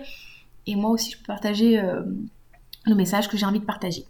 Et 0.66 0.74
moi 0.74 0.90
aussi, 0.90 1.12
je 1.12 1.18
peux 1.18 1.24
partager 1.24 1.81
le 2.85 2.94
message 2.94 3.29
que 3.29 3.38
j'ai 3.38 3.46
envie 3.46 3.61
de 3.61 3.64
partager. 3.64 4.05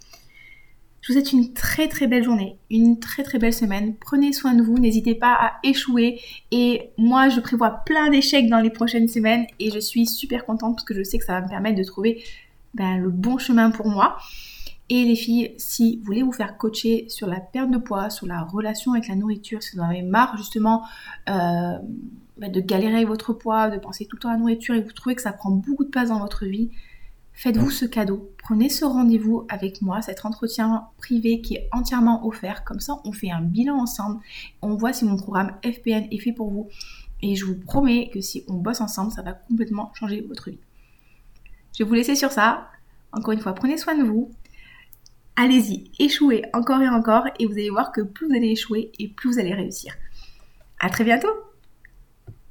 Vous 1.09 1.15
souhaite 1.15 1.33
une 1.33 1.55
très 1.55 1.89
très 1.89 2.07
belle 2.07 2.23
journée, 2.23 2.59
une 2.69 3.01
très 3.01 3.23
très 3.23 3.39
belle 3.39 3.55
semaine. 3.55 3.95
Prenez 3.99 4.35
soin 4.35 4.53
de 4.53 4.63
vous, 4.63 4.79
n'hésitez 4.79 5.15
pas 5.15 5.33
à 5.33 5.53
échouer. 5.63 6.21
Et 6.51 6.91
moi, 6.99 7.31
je 7.31 7.41
prévois 7.41 7.83
plein 7.87 8.11
d'échecs 8.11 8.51
dans 8.51 8.61
les 8.61 8.69
prochaines 8.69 9.09
semaines 9.09 9.47
et 9.59 9.71
je 9.71 9.79
suis 9.79 10.05
super 10.05 10.45
contente 10.45 10.75
parce 10.75 10.85
que 10.85 10.93
je 10.93 11.03
sais 11.03 11.17
que 11.17 11.25
ça 11.25 11.33
va 11.33 11.41
me 11.41 11.49
permettre 11.49 11.79
de 11.79 11.83
trouver 11.83 12.23
ben, 12.75 12.99
le 12.99 13.09
bon 13.09 13.39
chemin 13.39 13.71
pour 13.71 13.89
moi. 13.89 14.19
Et 14.91 15.07
les 15.07 15.17
filles, 15.17 15.55
si 15.57 15.97
vous 15.97 16.05
voulez 16.05 16.23
vous 16.23 16.33
faire 16.33 16.59
coacher 16.59 17.07
sur 17.09 17.27
la 17.27 17.41
perte 17.41 17.71
de 17.71 17.79
poids, 17.79 18.11
sur 18.11 18.27
la 18.27 18.43
relation 18.43 18.93
avec 18.93 19.09
la 19.09 19.15
nourriture, 19.15 19.63
si 19.63 19.77
vous 19.77 19.83
en 19.83 19.89
avez 19.89 20.03
marre 20.03 20.37
justement 20.37 20.83
euh, 21.31 21.79
ben, 22.37 22.53
de 22.53 22.61
galérer 22.61 22.97
avec 22.97 23.09
votre 23.09 23.33
poids, 23.33 23.71
de 23.71 23.79
penser 23.79 24.05
tout 24.05 24.17
le 24.17 24.21
temps 24.21 24.29
à 24.29 24.33
la 24.33 24.39
nourriture 24.39 24.75
et 24.75 24.83
vous 24.83 24.93
trouvez 24.93 25.15
que 25.15 25.23
ça 25.23 25.33
prend 25.33 25.51
beaucoup 25.51 25.85
de 25.85 25.91
place 25.91 26.11
dans 26.11 26.21
votre 26.21 26.45
vie, 26.45 26.71
Faites-vous 27.39 27.71
ce 27.71 27.85
cadeau, 27.85 28.33
prenez 28.39 28.69
ce 28.69 28.85
rendez-vous 28.85 29.47
avec 29.49 29.81
moi, 29.81 30.03
cet 30.03 30.25
entretien 30.25 30.89
privé 30.97 31.41
qui 31.41 31.55
est 31.55 31.69
entièrement 31.71 32.27
offert. 32.27 32.65
Comme 32.65 32.81
ça, 32.81 33.01
on 33.05 33.13
fait 33.13 33.31
un 33.31 33.41
bilan 33.41 33.77
ensemble, 33.77 34.19
on 34.61 34.75
voit 34.75 34.93
si 34.93 35.05
mon 35.05 35.17
programme 35.17 35.53
FPN 35.63 36.09
est 36.11 36.19
fait 36.19 36.33
pour 36.33 36.51
vous. 36.51 36.69
Et 37.23 37.37
je 37.37 37.45
vous 37.45 37.55
promets 37.55 38.11
que 38.13 38.21
si 38.21 38.45
on 38.49 38.55
bosse 38.55 38.81
ensemble, 38.81 39.13
ça 39.13 39.23
va 39.23 39.35
complètement 39.35 39.93
changer 39.95 40.21
votre 40.23 40.51
vie. 40.51 40.59
Je 41.79 41.85
vais 41.85 41.89
vous 41.89 41.95
laisser 41.95 42.17
sur 42.17 42.33
ça. 42.33 42.71
Encore 43.13 43.31
une 43.31 43.41
fois, 43.41 43.55
prenez 43.55 43.77
soin 43.77 43.97
de 43.97 44.03
vous. 44.03 44.33
Allez-y, 45.37 45.93
échouez 46.01 46.43
encore 46.53 46.83
et 46.83 46.89
encore 46.89 47.29
et 47.39 47.47
vous 47.47 47.53
allez 47.53 47.71
voir 47.71 47.93
que 47.93 48.01
plus 48.01 48.27
vous 48.27 48.35
allez 48.35 48.51
échouer 48.51 48.91
et 48.99 49.07
plus 49.07 49.31
vous 49.31 49.39
allez 49.39 49.55
réussir. 49.55 49.95
À 50.81 50.91
très 50.91 51.05
bientôt 51.05 51.29